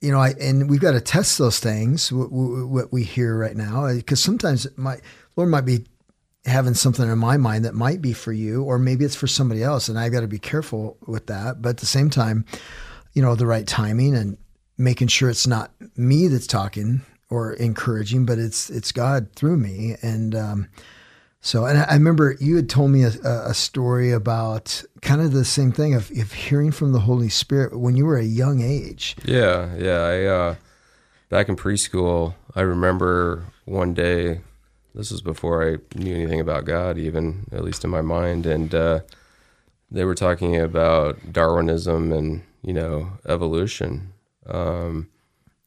you 0.00 0.12
know, 0.12 0.18
I 0.20 0.30
and 0.40 0.70
we've 0.70 0.80
got 0.80 0.92
to 0.92 1.00
test 1.00 1.38
those 1.38 1.58
things 1.58 2.12
what, 2.12 2.30
what 2.30 2.92
we 2.92 3.02
hear 3.02 3.36
right 3.36 3.56
now 3.56 3.86
uh, 3.86 3.94
because 3.94 4.20
sometimes 4.22 4.64
it 4.66 4.78
might 4.78 5.00
Lord 5.36 5.50
might 5.50 5.64
be 5.64 5.86
having 6.44 6.74
something 6.74 7.08
in 7.08 7.18
my 7.18 7.36
mind 7.36 7.64
that 7.64 7.74
might 7.74 8.00
be 8.00 8.12
for 8.12 8.32
you, 8.32 8.62
or 8.62 8.78
maybe 8.78 9.04
it's 9.04 9.16
for 9.16 9.26
somebody 9.26 9.62
else, 9.62 9.88
and 9.88 9.98
I've 9.98 10.12
got 10.12 10.20
to 10.20 10.28
be 10.28 10.38
careful 10.38 10.96
with 11.06 11.26
that. 11.26 11.60
But 11.60 11.70
at 11.70 11.76
the 11.78 11.86
same 11.86 12.10
time, 12.10 12.44
you 13.18 13.24
know, 13.24 13.34
the 13.34 13.46
right 13.46 13.66
timing 13.66 14.14
and 14.14 14.38
making 14.76 15.08
sure 15.08 15.28
it's 15.28 15.48
not 15.48 15.72
me 15.96 16.28
that's 16.28 16.46
talking 16.46 17.00
or 17.30 17.54
encouraging, 17.54 18.24
but 18.24 18.38
it's 18.38 18.70
it's 18.70 18.92
God 18.92 19.32
through 19.32 19.56
me. 19.56 19.96
And 20.02 20.36
um, 20.36 20.68
so, 21.40 21.66
and 21.66 21.78
I, 21.78 21.94
remember 21.94 22.36
you 22.38 22.54
had 22.54 22.68
told 22.70 22.92
me 22.92 23.02
a, 23.02 23.08
a 23.24 23.54
story 23.54 24.12
about 24.12 24.84
kind 25.02 25.20
of 25.20 25.32
the 25.32 25.44
same 25.44 25.72
thing 25.72 25.94
of, 25.94 26.12
of 26.12 26.32
hearing 26.32 26.70
from 26.70 26.92
the 26.92 27.00
Holy 27.00 27.28
Spirit 27.28 27.76
when 27.76 27.96
you 27.96 28.06
were 28.06 28.18
a 28.18 28.22
young 28.22 28.60
age. 28.60 29.16
Yeah, 29.24 29.74
yeah. 29.74 30.00
I 30.04 30.24
uh, 30.26 30.54
back 31.28 31.48
in 31.48 31.56
preschool, 31.56 32.34
I 32.54 32.60
remember 32.60 33.46
one 33.64 33.94
day. 33.94 34.42
This 34.94 35.10
was 35.10 35.22
before 35.22 35.68
I 35.68 35.78
knew 35.98 36.14
anything 36.14 36.38
about 36.40 36.66
God, 36.66 36.98
even 36.98 37.48
at 37.50 37.64
least 37.64 37.82
in 37.82 37.90
my 37.90 38.00
mind, 38.00 38.46
and 38.46 38.72
uh, 38.72 39.00
they 39.90 40.04
were 40.04 40.14
talking 40.14 40.56
about 40.56 41.32
Darwinism 41.32 42.12
and 42.12 42.42
you 42.62 42.72
know 42.72 43.12
evolution. 43.26 44.12
Um, 44.46 45.08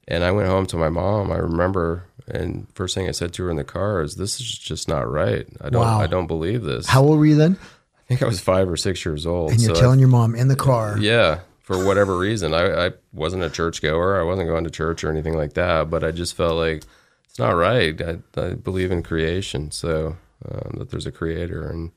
and 0.07 0.23
I 0.23 0.31
went 0.31 0.49
home 0.49 0.65
to 0.67 0.77
my 0.77 0.89
mom. 0.89 1.31
I 1.31 1.37
remember, 1.37 2.05
and 2.27 2.67
first 2.73 2.95
thing 2.95 3.07
I 3.07 3.11
said 3.11 3.33
to 3.33 3.43
her 3.45 3.51
in 3.51 3.57
the 3.57 3.63
car 3.63 4.01
is, 4.01 4.15
"This 4.15 4.39
is 4.39 4.57
just 4.57 4.87
not 4.87 5.09
right. 5.09 5.45
I 5.61 5.69
don't, 5.69 5.81
Wow. 5.81 5.99
I 6.01 6.07
don't 6.07 6.27
believe 6.27 6.63
this." 6.63 6.87
How 6.87 7.03
old 7.03 7.19
were 7.19 7.25
you 7.25 7.35
then? 7.35 7.57
I 7.61 8.01
think 8.07 8.23
I 8.23 8.25
was 8.25 8.41
five 8.41 8.67
or 8.67 8.75
six 8.75 9.05
years 9.05 9.25
old. 9.25 9.51
And 9.51 9.61
you're 9.61 9.73
so 9.75 9.79
I 9.79 9.81
telling 9.81 9.99
your 9.99 10.09
mom 10.09 10.35
in 10.35 10.47
the 10.49 10.55
car. 10.55 10.97
yeah, 10.99 11.39
for 11.61 11.85
whatever 11.85 12.17
reason. 12.17 12.53
I, 12.53 12.87
I 12.87 12.91
wasn't 13.13 13.43
a 13.43 13.49
churchgoer. 13.49 14.19
I 14.19 14.23
wasn't 14.23 14.49
going 14.49 14.65
to 14.65 14.69
church 14.69 15.03
or 15.03 15.09
anything 15.09 15.37
like 15.37 15.53
that, 15.53 15.89
but 15.89 16.03
I 16.03 16.11
just 16.11 16.35
felt 16.35 16.55
like 16.55 16.83
it's 17.29 17.39
not 17.39 17.51
right. 17.51 18.01
I, 18.01 18.17
I 18.35 18.53
believe 18.55 18.91
in 18.91 19.03
creation, 19.03 19.71
so 19.71 20.17
um, 20.49 20.73
that 20.79 20.89
there's 20.89 21.05
a 21.05 21.11
creator, 21.11 21.65
and 21.69 21.91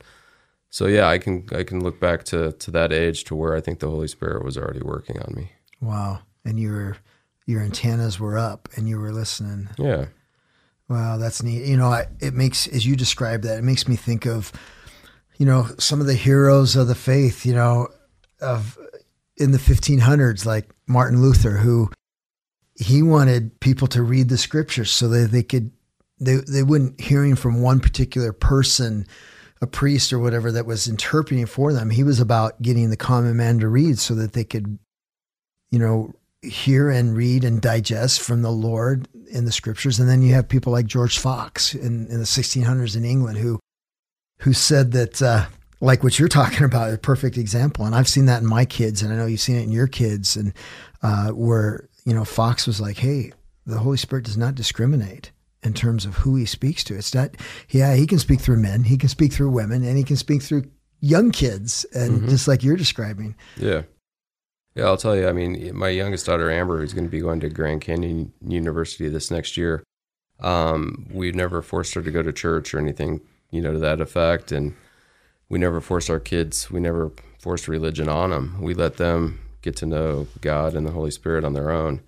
so 0.75 0.87
yeah, 0.87 1.07
I 1.07 1.19
can 1.19 1.47
I 1.53 1.63
can 1.63 1.85
look 1.85 2.01
back 2.01 2.25
to 2.25 2.51
to 2.51 2.71
that 2.73 2.93
age 2.93 3.23
to 3.25 3.37
where 3.37 3.55
I 3.55 3.61
think 3.61 3.79
the 3.79 3.89
Holy 3.89 4.09
Spirit 4.09 4.45
was 4.45 4.59
already 4.59 4.83
working 4.83 5.21
on 5.21 5.33
me. 5.37 5.53
Wow. 5.81 6.23
And 6.45 6.59
your 6.59 6.97
your 7.47 7.63
antennas 7.63 8.19
were 8.19 8.37
up 8.37 8.69
and 8.75 8.89
you 8.89 8.99
were 8.99 9.13
listening. 9.13 9.69
Yeah, 9.79 10.07
Wow, 10.89 11.17
that's 11.17 11.43
neat. 11.43 11.65
You 11.65 11.77
know, 11.77 11.87
I, 11.87 12.07
it 12.21 12.35
makes 12.35 12.67
as 12.67 12.85
you 12.85 12.97
describe 12.97 13.43
that, 13.43 13.59
it 13.59 13.65
makes 13.65 13.87
me 13.87 13.95
think 13.95 14.27
of, 14.27 14.51
you 15.39 15.47
know, 15.47 15.69
some 15.79 16.01
of 16.01 16.09
the 16.09 16.15
heroes 16.15 16.75
of 16.75 16.89
the 16.89 16.95
faith. 16.97 17.47
You 17.47 17.55
know, 17.55 17.89
of 18.41 18.77
in 19.37 19.53
the 19.53 19.59
1500s, 19.59 20.45
like 20.45 20.71
Martin 20.89 21.23
Luther, 21.23 21.59
who 21.59 21.91
he 22.75 23.01
wanted 23.01 23.61
people 23.61 23.87
to 23.89 24.03
read 24.03 24.29
the 24.29 24.37
scriptures 24.37 24.91
so 24.91 25.09
that 25.09 25.31
they 25.31 25.45
could 25.45 25.71
they 26.21 26.37
they 26.37 26.63
wouldn't 26.63 27.01
hearing 27.01 27.35
from 27.37 27.63
one 27.63 27.81
particular 27.81 28.33
person, 28.33 29.07
a 29.65 29.67
priest 29.67 30.13
or 30.13 30.21
whatever 30.21 30.53
that 30.53 30.67
was 30.67 30.87
interpreting 30.87 31.47
for 31.47 31.73
them. 31.73 31.91
He 31.91 32.05
was 32.05 32.21
about 32.21 32.63
getting 32.63 32.91
the 32.91 32.97
common 32.97 33.37
man 33.37 33.59
to 33.59 33.69
read 33.69 33.99
so 33.99 34.15
that 34.15 34.33
they 34.33 34.45
could, 34.45 34.79
you 35.71 35.81
know, 35.81 36.15
hear 36.43 36.91
and 36.91 37.17
read 37.17 37.43
and 37.43 37.61
digest 37.61 38.21
from 38.21 38.43
the 38.43 38.53
Lord 38.53 39.09
in 39.31 39.45
the 39.45 39.53
scriptures. 39.53 39.99
And 39.99 40.09
then 40.09 40.23
you 40.23 40.35
have 40.35 40.49
people 40.49 40.73
like 40.73 40.87
George 40.87 41.19
Fox 41.19 41.75
in, 41.75 42.07
in 42.07 42.19
the 42.19 42.25
1600s 42.25 42.97
in 42.97 43.05
England 43.05 43.39
who 43.39 43.59
who 44.41 44.53
said 44.53 44.93
that 44.93 45.23
uh, 45.23 45.47
like 45.81 46.03
what 46.03 46.19
you're 46.19 46.29
talking 46.29 46.65
about, 46.65 46.93
a 46.93 46.99
perfect 46.99 47.39
example. 47.39 47.85
And 47.85 47.95
I've 47.95 48.09
seen 48.09 48.27
that 48.27 48.43
in 48.43 48.49
my 48.49 48.65
kids, 48.65 49.03
and 49.03 49.13
I 49.13 49.17
know 49.17 49.27
you've 49.27 49.41
seen 49.41 49.57
it 49.57 49.63
in 49.63 49.73
your 49.73 49.87
kids, 49.87 50.37
and 50.37 50.53
uh, 51.03 51.31
where 51.31 51.89
you 52.05 52.15
know 52.15 52.25
Fox 52.25 52.67
was 52.67 52.81
like, 52.81 52.99
"Hey, 52.99 53.33
the 53.67 53.79
Holy 53.79 53.97
Spirit 53.97 54.25
does 54.25 54.37
not 54.37 54.55
discriminate." 54.55 55.31
In 55.65 55.73
terms 55.73 56.05
of 56.05 56.17
who 56.17 56.37
he 56.37 56.45
speaks 56.45 56.85
to, 56.85 56.95
it's 56.95 57.15
not, 57.15 57.31
yeah, 57.71 57.95
he 57.95 58.07
can 58.07 58.19
speak 58.19 58.41
through 58.41 58.59
men, 58.59 58.85
he 58.85 58.99
can 58.99 59.09
speak 59.09 59.33
through 59.33 59.51
women, 59.51 59.83
and 59.83 59.97
he 59.97 60.05
can 60.05 60.17
speak 60.17 60.43
through 60.43 60.65
young 61.01 61.31
kids, 61.31 61.87
and 61.95 62.19
mm-hmm. 62.19 62.29
just 62.29 62.47
like 62.47 62.63
you're 62.63 62.77
describing. 62.77 63.35
Yeah. 63.57 63.83
Yeah, 64.75 64.85
I'll 64.85 64.97
tell 64.97 65.17
you. 65.17 65.29
I 65.29 65.33
mean, 65.33 65.75
my 65.75 65.89
youngest 65.89 66.27
daughter 66.27 66.51
Amber 66.51 66.83
is 66.83 66.93
going 66.93 67.05
to 67.05 67.11
be 67.11 67.21
going 67.21 67.41
to 67.41 67.49
Grand 67.49 67.81
Canyon 67.81 68.33
University 68.47 69.09
this 69.09 69.31
next 69.31 69.57
year. 69.57 69.83
Um, 70.41 71.07
we've 71.11 71.35
never 71.35 71.63
forced 71.63 71.95
her 71.95 72.03
to 72.03 72.11
go 72.11 72.23
to 72.23 72.33
church 72.33 72.75
or 72.75 72.79
anything, 72.79 73.21
you 73.51 73.63
know, 73.63 73.73
to 73.73 73.79
that 73.79 74.01
effect, 74.01 74.51
and 74.53 74.75
we 75.49 75.59
never 75.59 75.81
forced 75.81 76.11
our 76.11 76.21
kids. 76.21 76.71
We 76.71 76.81
never 76.81 77.13
forced 77.39 77.69
religion 77.69 78.09
on 78.09 78.31
them. 78.31 78.61
We 78.61 78.75
let 78.75 78.97
them 78.97 79.41
get 79.63 79.77
to 79.77 79.87
know 79.87 80.27
God 80.41 80.75
and 80.75 80.87
the 80.87 80.91
Holy 80.91 81.11
Spirit 81.11 81.45
on 81.45 81.53
their 81.55 81.71
own, 81.71 82.03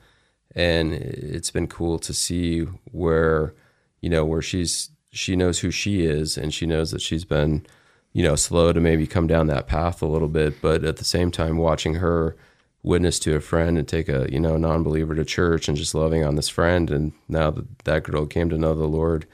and 0.56 0.94
it's 0.94 1.50
been 1.50 1.68
cool 1.68 1.98
to 2.00 2.14
see 2.14 2.62
where, 2.90 3.54
you 4.00 4.08
know, 4.08 4.24
where 4.24 4.42
she's 4.42 4.90
she 5.10 5.36
knows 5.36 5.60
who 5.60 5.70
she 5.70 6.04
is, 6.04 6.36
and 6.36 6.52
she 6.52 6.66
knows 6.66 6.90
that 6.90 7.02
she's 7.02 7.24
been, 7.24 7.64
you 8.12 8.22
know, 8.22 8.34
slow 8.34 8.72
to 8.72 8.80
maybe 8.80 9.06
come 9.06 9.26
down 9.26 9.46
that 9.46 9.68
path 9.68 10.02
a 10.02 10.06
little 10.06 10.28
bit, 10.28 10.60
but 10.60 10.82
at 10.82 10.96
the 10.96 11.04
same 11.04 11.30
time, 11.30 11.58
watching 11.58 11.96
her 11.96 12.36
witness 12.82 13.18
to 13.18 13.34
a 13.36 13.40
friend 13.40 13.76
and 13.76 13.86
take 13.86 14.08
a 14.08 14.26
you 14.30 14.40
know 14.40 14.56
non-believer 14.56 15.14
to 15.14 15.24
church 15.24 15.68
and 15.68 15.76
just 15.76 15.94
loving 15.94 16.24
on 16.24 16.36
this 16.36 16.48
friend. 16.48 16.90
And 16.90 17.12
now 17.28 17.50
that 17.50 17.78
that 17.84 18.02
girl 18.04 18.26
came 18.26 18.48
to 18.50 18.58
know 18.58 18.74
the 18.74 18.86
lord 18.86 19.26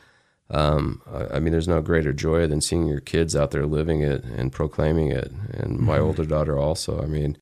um, 0.50 1.00
I, 1.11 1.37
I, 1.37 1.40
mean 1.40 1.52
there's 1.52 1.68
no 1.68 1.80
greater 1.80 2.12
joy 2.12 2.46
than 2.46 2.61
seeing 2.61 2.87
your 2.87 3.00
kids 3.00 3.35
out 3.35 3.52
there 3.52 3.64
living 3.64 4.02
it 4.02 4.22
and 4.22 4.52
proclaiming 4.52 5.11
it. 5.11 5.30
And 5.54 5.78
my 5.78 5.96
mm-hmm. 5.96 6.04
older 6.04 6.24
daughter 6.26 6.58
also. 6.58 7.02
I 7.02 7.06
mean 7.06 7.38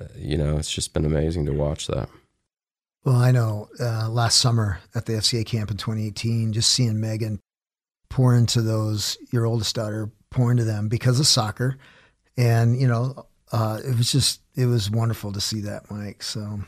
uh, 0.00 0.06
you 0.16 0.36
know 0.36 0.58
it's 0.58 0.72
just 0.72 0.92
been 0.92 1.06
amazing 1.06 1.46
to 1.46 1.52
watch 1.52 1.86
that 1.86 2.08
well 3.04 3.16
i 3.16 3.30
know 3.30 3.68
uh, 3.80 4.08
last 4.08 4.38
summer 4.38 4.80
at 4.94 5.06
the 5.06 5.14
fca 5.14 5.44
camp 5.44 5.70
in 5.70 5.76
2018 5.76 6.52
just 6.52 6.70
seeing 6.70 7.00
megan 7.00 7.40
pour 8.10 8.34
into 8.34 8.62
those 8.62 9.16
your 9.32 9.46
oldest 9.46 9.74
daughter 9.74 10.10
pour 10.30 10.50
into 10.50 10.64
them 10.64 10.88
because 10.88 11.20
of 11.20 11.26
soccer 11.26 11.76
and 12.36 12.80
you 12.80 12.86
know 12.86 13.26
uh, 13.52 13.80
it 13.84 13.96
was 13.96 14.12
just 14.12 14.40
it 14.54 14.66
was 14.66 14.90
wonderful 14.90 15.32
to 15.32 15.40
see 15.40 15.60
that, 15.62 15.90
Mike. 15.90 16.22
So, 16.22 16.60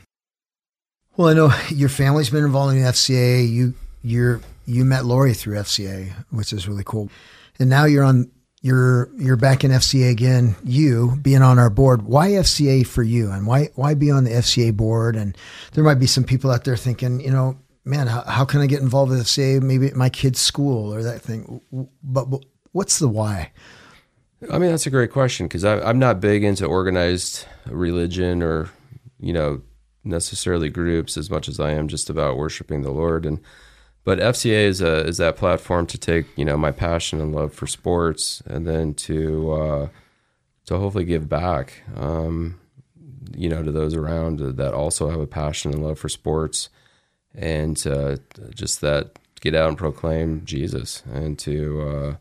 well, 1.17 1.27
I 1.27 1.33
know 1.33 1.53
your 1.69 1.89
family's 1.89 2.29
been 2.29 2.45
involved 2.45 2.75
in 2.75 2.83
FCA. 2.83 3.49
You 3.49 3.73
you're 4.01 4.41
you 4.65 4.85
met 4.85 5.05
Lori 5.05 5.33
through 5.33 5.57
FCA, 5.57 6.13
which 6.29 6.53
is 6.53 6.67
really 6.67 6.83
cool, 6.85 7.09
and 7.59 7.69
now 7.69 7.85
you're 7.85 8.03
on 8.03 8.31
you're 8.61 9.09
you're 9.17 9.37
back 9.37 9.63
in 9.63 9.71
FCA 9.71 10.11
again. 10.11 10.55
You 10.63 11.17
being 11.21 11.41
on 11.41 11.57
our 11.57 11.69
board, 11.69 12.03
why 12.03 12.29
FCA 12.29 12.85
for 12.85 13.03
you, 13.03 13.31
and 13.31 13.47
why 13.47 13.69
why 13.75 13.95
be 13.95 14.11
on 14.11 14.23
the 14.23 14.31
FCA 14.31 14.75
board? 14.75 15.15
And 15.15 15.37
there 15.73 15.83
might 15.83 15.95
be 15.95 16.07
some 16.07 16.23
people 16.23 16.51
out 16.51 16.63
there 16.63 16.77
thinking, 16.77 17.19
you 17.19 17.31
know, 17.31 17.57
man, 17.83 18.07
how, 18.07 18.21
how 18.21 18.45
can 18.45 18.61
I 18.61 18.67
get 18.67 18.81
involved 18.81 19.11
with 19.11 19.21
FCA? 19.21 19.61
Maybe 19.61 19.87
at 19.87 19.95
my 19.95 20.09
kid's 20.09 20.39
school 20.39 20.93
or 20.93 21.01
that 21.03 21.21
thing. 21.21 21.61
But, 22.03 22.25
but 22.25 22.45
what's 22.71 22.99
the 22.99 23.07
why? 23.07 23.51
I 24.51 24.57
mean, 24.57 24.71
that's 24.71 24.87
a 24.87 24.91
great 24.91 25.11
question 25.11 25.47
because 25.47 25.63
I'm 25.63 25.99
not 25.99 26.19
big 26.19 26.43
into 26.43 26.65
organized 26.65 27.45
religion 27.67 28.41
or, 28.41 28.69
you 29.19 29.33
know, 29.33 29.61
necessarily 30.03 30.69
groups 30.69 31.15
as 31.15 31.29
much 31.29 31.47
as 31.47 31.59
I 31.59 31.71
am 31.71 31.87
just 31.87 32.09
about 32.09 32.37
worshiping 32.37 32.81
the 32.81 32.89
Lord. 32.91 33.25
And 33.25 33.39
but 34.03 34.19
FCA 34.19 34.65
is 34.65 34.81
a 34.81 35.05
is 35.05 35.17
that 35.17 35.37
platform 35.37 35.85
to 35.87 35.97
take 35.97 36.25
you 36.35 36.45
know 36.45 36.57
my 36.57 36.71
passion 36.71 37.21
and 37.21 37.33
love 37.33 37.53
for 37.53 37.67
sports 37.67 38.41
and 38.45 38.67
then 38.67 38.93
to 38.95 39.51
uh, 39.51 39.87
to 40.65 40.77
hopefully 40.77 41.05
give 41.05 41.27
back, 41.27 41.83
um, 41.95 42.59
you 43.35 43.49
know, 43.49 43.63
to 43.63 43.71
those 43.71 43.95
around 43.95 44.39
that 44.39 44.73
also 44.73 45.09
have 45.09 45.19
a 45.19 45.27
passion 45.27 45.73
and 45.73 45.83
love 45.83 45.99
for 45.99 46.09
sports, 46.09 46.69
and 47.35 47.85
uh, 47.87 48.17
just 48.53 48.81
that 48.81 49.19
get 49.41 49.55
out 49.55 49.69
and 49.69 49.77
proclaim 49.77 50.45
Jesus 50.45 51.01
and 51.11 51.37
to 51.39 51.81
uh, 51.81 52.15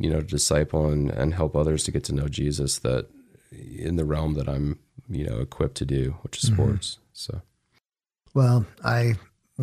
you 0.00 0.10
know, 0.10 0.20
disciple 0.20 0.88
and, 0.88 1.10
and 1.10 1.34
help 1.34 1.56
others 1.56 1.84
to 1.84 1.90
get 1.90 2.04
to 2.04 2.14
know 2.14 2.26
Jesus 2.28 2.78
that 2.78 3.06
in 3.52 3.96
the 3.96 4.04
realm 4.04 4.34
that 4.34 4.48
I'm, 4.48 4.78
you 5.08 5.24
know, 5.24 5.40
equipped 5.40 5.76
to 5.76 5.84
do, 5.84 6.16
which 6.22 6.42
is 6.42 6.50
mm-hmm. 6.50 6.62
sports. 6.62 6.98
So, 7.12 7.42
well, 8.32 8.64
I 8.84 9.14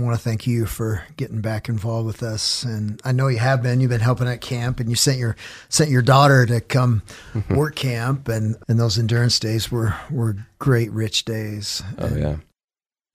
want 0.04 0.18
to 0.18 0.24
thank 0.24 0.46
you 0.46 0.66
for 0.66 1.04
getting 1.16 1.42
back 1.42 1.70
involved 1.70 2.06
with 2.08 2.24
us, 2.24 2.64
and 2.64 3.02
I 3.04 3.12
know 3.12 3.28
you 3.28 3.40
have 3.40 3.64
been. 3.64 3.82
You've 3.82 3.90
been 3.90 4.00
helping 4.00 4.28
at 4.28 4.42
camp, 4.42 4.80
and 4.80 4.90
you 4.90 4.96
sent 4.96 5.18
your 5.18 5.36
sent 5.70 5.90
your 5.90 6.02
daughter 6.02 6.46
to 6.46 6.62
come 6.62 7.04
work 7.50 7.76
camp, 7.76 8.28
and 8.28 8.56
and 8.68 8.80
those 8.80 8.98
endurance 8.98 9.40
days 9.40 9.72
were 9.72 9.96
were 10.10 10.38
great, 10.60 10.92
rich 10.92 11.26
days. 11.26 11.82
Oh 11.98 12.06
and, 12.06 12.20
yeah. 12.20 12.36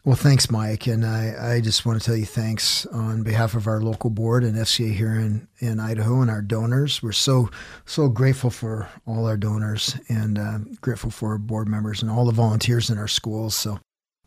Well, 0.04 0.16
thanks, 0.16 0.50
Mike. 0.50 0.88
And 0.88 1.06
I, 1.06 1.54
I 1.54 1.60
just 1.60 1.86
want 1.86 2.00
to 2.00 2.04
tell 2.04 2.16
you 2.16 2.26
thanks 2.26 2.86
on 2.86 3.22
behalf 3.22 3.54
of 3.54 3.68
our 3.68 3.80
local 3.80 4.10
board 4.10 4.42
and 4.42 4.56
FCA 4.56 4.92
here 4.92 5.14
in, 5.14 5.46
in 5.60 5.78
Idaho 5.78 6.20
and 6.22 6.30
our 6.30 6.42
donors. 6.42 7.00
We're 7.04 7.12
so, 7.12 7.50
so 7.84 8.08
grateful 8.08 8.50
for 8.50 8.88
all 9.06 9.26
our 9.26 9.36
donors 9.36 9.94
and 10.08 10.40
uh, 10.40 10.58
grateful 10.80 11.12
for 11.12 11.30
our 11.30 11.38
board 11.38 11.68
members 11.68 12.02
and 12.02 12.10
all 12.10 12.24
the 12.24 12.32
volunteers 12.32 12.90
in 12.90 12.98
our 12.98 13.06
schools. 13.06 13.54
So, 13.54 13.78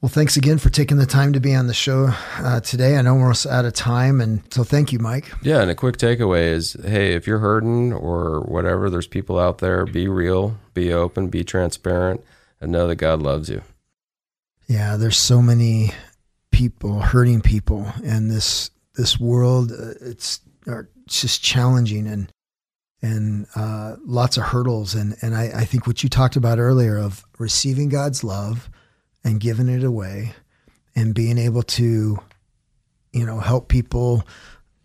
well, 0.06 0.12
thanks 0.12 0.38
again 0.38 0.60
for 0.60 0.70
taking 0.70 0.98
the 0.98 1.06
time 1.08 1.34
to 1.34 1.40
be 1.40 1.56
on 1.56 1.66
the 1.66 1.74
show 1.74 2.14
uh, 2.38 2.60
today. 2.60 2.96
I 2.96 3.02
know 3.02 3.16
we're 3.16 3.34
out 3.50 3.66
of 3.66 3.74
time. 3.74 4.22
And 4.22 4.44
so 4.54 4.64
thank 4.64 4.94
you, 4.94 5.00
Mike. 5.00 5.32
Yeah. 5.42 5.64
And 5.64 5.72
a 5.72 5.74
quick 5.74 5.98
takeaway 5.98 6.50
is 6.50 6.78
hey, 6.86 7.16
if 7.16 7.26
you're 7.26 7.40
hurting 7.40 7.92
or 7.92 8.42
whatever, 8.42 8.92
there's 8.92 9.08
people 9.08 9.40
out 9.40 9.58
there, 9.58 9.84
be 9.84 10.08
real, 10.08 10.60
be 10.76 10.94
open, 10.94 11.30
be 11.30 11.44
transparent, 11.44 12.24
and 12.62 12.72
know 12.72 12.86
that 12.86 12.98
God 12.98 13.24
loves 13.24 13.50
you. 13.50 13.64
Yeah, 14.68 14.96
there's 14.96 15.18
so 15.18 15.42
many 15.42 15.92
people 16.52 17.00
hurting 17.00 17.42
people, 17.42 17.92
and 18.04 18.30
this 18.30 18.70
this 18.94 19.20
world 19.20 19.72
uh, 19.72 19.96
it's, 20.02 20.40
it's 20.68 21.22
just 21.22 21.42
challenging 21.42 22.06
and 22.06 22.32
and 23.02 23.48
uh, 23.56 23.96
lots 24.06 24.38
of 24.38 24.44
hurdles. 24.44 24.94
And 24.94 25.16
and 25.24 25.36
I, 25.36 25.46
I 25.46 25.66
think 25.66 25.88
what 25.88 26.04
you 26.04 26.10
talked 26.10 26.36
about 26.36 26.60
earlier 26.60 26.96
of 26.96 27.26
receiving 27.40 27.90
God's 27.90 28.24
love 28.24 28.70
and 29.26 29.42
giving 29.42 29.68
it 29.68 29.84
away, 29.84 30.34
and 30.96 31.14
being 31.14 31.38
able 31.38 31.64
to, 31.64 32.18
you 33.12 33.26
know, 33.26 33.40
help 33.40 33.68
people 33.68 34.26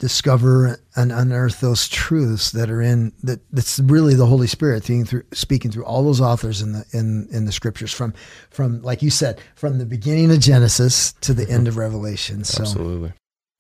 discover 0.01 0.79
and 0.97 1.13
unearth 1.13 1.61
those 1.61 1.87
truths 1.87 2.53
that 2.53 2.71
are 2.71 2.81
in 2.81 3.13
that 3.23 3.39
that's 3.53 3.79
really 3.81 4.15
the 4.15 4.27
Holy 4.27 4.47
Spirit 4.47 4.83
through, 4.83 5.23
speaking 5.33 5.71
through 5.71 5.85
all 5.85 6.03
those 6.03 6.23
authors 6.23 6.63
in 6.63 6.73
the 6.73 6.85
in 6.93 7.29
in 7.31 7.45
the 7.45 7.53
scriptures 7.53 7.93
from 7.93 8.15
from 8.51 8.83
like 8.83 9.03
you 9.03 9.11
said 9.11 9.41
from 9.55 9.79
the 9.79 9.87
beginning 9.87 10.33
of 10.33 10.41
Genesis 10.41 11.13
to 11.21 11.35
the 11.35 11.49
end 11.49 11.69
of 11.69 11.77
Revelation. 11.77 12.43
So, 12.43 12.63
Absolutely. 12.63 13.13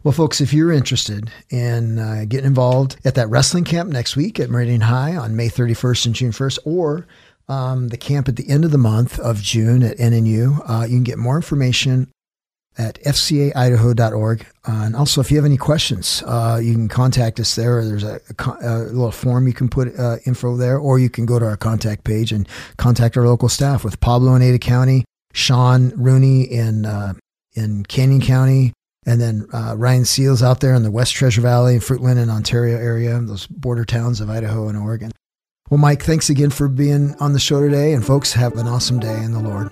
Well, 0.02 0.12
folks, 0.12 0.40
if 0.40 0.54
you're 0.54 0.72
interested 0.72 1.30
in 1.50 1.98
uh, 1.98 2.24
getting 2.26 2.46
involved 2.46 2.96
at 3.04 3.16
that 3.16 3.28
wrestling 3.28 3.64
camp 3.64 3.90
next 3.90 4.16
week 4.16 4.40
at 4.40 4.48
Meridian 4.48 4.80
High 4.80 5.14
on 5.14 5.36
May 5.36 5.48
31st 5.48 6.06
and 6.06 6.14
June 6.14 6.32
1st, 6.32 6.58
or 6.64 7.06
um, 7.50 7.88
the 7.88 7.96
camp 7.96 8.28
at 8.28 8.36
the 8.36 8.48
end 8.48 8.64
of 8.64 8.70
the 8.70 8.78
month 8.78 9.18
of 9.18 9.42
June 9.42 9.82
at 9.82 9.98
NNU, 9.98 10.62
uh, 10.68 10.84
you 10.84 10.96
can 10.96 11.02
get 11.02 11.18
more 11.18 11.36
information 11.36 12.08
at 12.78 13.02
fcaidaho.org. 13.02 14.46
Uh, 14.66 14.72
and 14.72 14.94
also, 14.94 15.20
if 15.20 15.30
you 15.30 15.36
have 15.36 15.44
any 15.44 15.56
questions, 15.56 16.22
uh, 16.26 16.60
you 16.62 16.72
can 16.72 16.88
contact 16.88 17.40
us 17.40 17.56
there. 17.56 17.84
There's 17.84 18.04
a, 18.04 18.20
a, 18.38 18.52
a 18.60 18.76
little 18.86 19.10
form 19.10 19.48
you 19.48 19.52
can 19.52 19.68
put 19.68 19.98
uh, 19.98 20.16
info 20.26 20.56
there, 20.56 20.78
or 20.78 21.00
you 21.00 21.10
can 21.10 21.26
go 21.26 21.40
to 21.40 21.44
our 21.44 21.56
contact 21.56 22.04
page 22.04 22.30
and 22.30 22.48
contact 22.76 23.16
our 23.16 23.26
local 23.26 23.48
staff 23.48 23.82
with 23.82 23.98
Pablo 24.00 24.36
in 24.36 24.42
Ada 24.42 24.58
County, 24.58 25.04
Sean 25.32 25.92
Rooney 25.96 26.42
in 26.42 26.86
uh, 26.86 27.14
in 27.54 27.84
Canyon 27.84 28.20
County, 28.20 28.72
and 29.04 29.20
then 29.20 29.46
uh, 29.52 29.74
Ryan 29.76 30.04
Seals 30.04 30.40
out 30.40 30.60
there 30.60 30.74
in 30.74 30.84
the 30.84 30.90
West 30.90 31.14
Treasure 31.14 31.40
Valley, 31.40 31.78
Fruitland, 31.78 32.18
and 32.18 32.30
Ontario 32.30 32.78
area, 32.78 33.18
those 33.18 33.48
border 33.48 33.84
towns 33.84 34.20
of 34.20 34.30
Idaho 34.30 34.68
and 34.68 34.78
Oregon. 34.78 35.10
Well, 35.70 35.78
Mike, 35.78 36.02
thanks 36.02 36.30
again 36.30 36.50
for 36.50 36.66
being 36.66 37.14
on 37.20 37.32
the 37.32 37.38
show 37.38 37.60
today. 37.60 37.92
And 37.92 38.04
folks, 38.04 38.32
have 38.32 38.56
an 38.56 38.66
awesome 38.66 38.98
day 38.98 39.22
in 39.22 39.30
the 39.30 39.38
Lord. 39.38 39.70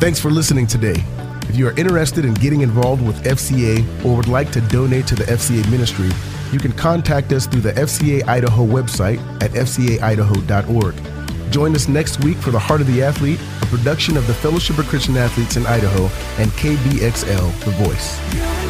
Thanks 0.00 0.18
for 0.18 0.30
listening 0.30 0.66
today. 0.66 1.04
If 1.50 1.56
you 1.56 1.68
are 1.68 1.78
interested 1.78 2.24
in 2.24 2.32
getting 2.32 2.62
involved 2.62 3.06
with 3.06 3.22
FCA 3.24 4.04
or 4.06 4.16
would 4.16 4.26
like 4.26 4.50
to 4.52 4.62
donate 4.62 5.06
to 5.08 5.16
the 5.16 5.24
FCA 5.24 5.70
ministry, 5.70 6.08
you 6.50 6.58
can 6.58 6.72
contact 6.72 7.30
us 7.32 7.46
through 7.46 7.60
the 7.60 7.72
FCA 7.72 8.26
Idaho 8.26 8.66
website 8.66 9.18
at 9.42 9.50
fcaidaho.org. 9.50 11.52
Join 11.52 11.74
us 11.74 11.86
next 11.86 12.24
week 12.24 12.38
for 12.38 12.50
The 12.50 12.58
Heart 12.58 12.80
of 12.80 12.86
the 12.86 13.02
Athlete, 13.02 13.38
a 13.60 13.66
production 13.66 14.16
of 14.16 14.26
the 14.26 14.34
Fellowship 14.34 14.78
of 14.78 14.86
Christian 14.86 15.18
Athletes 15.18 15.58
in 15.58 15.66
Idaho 15.66 16.04
and 16.42 16.50
KBXL, 16.52 17.64
The 17.64 17.70
Voice. 17.72 18.65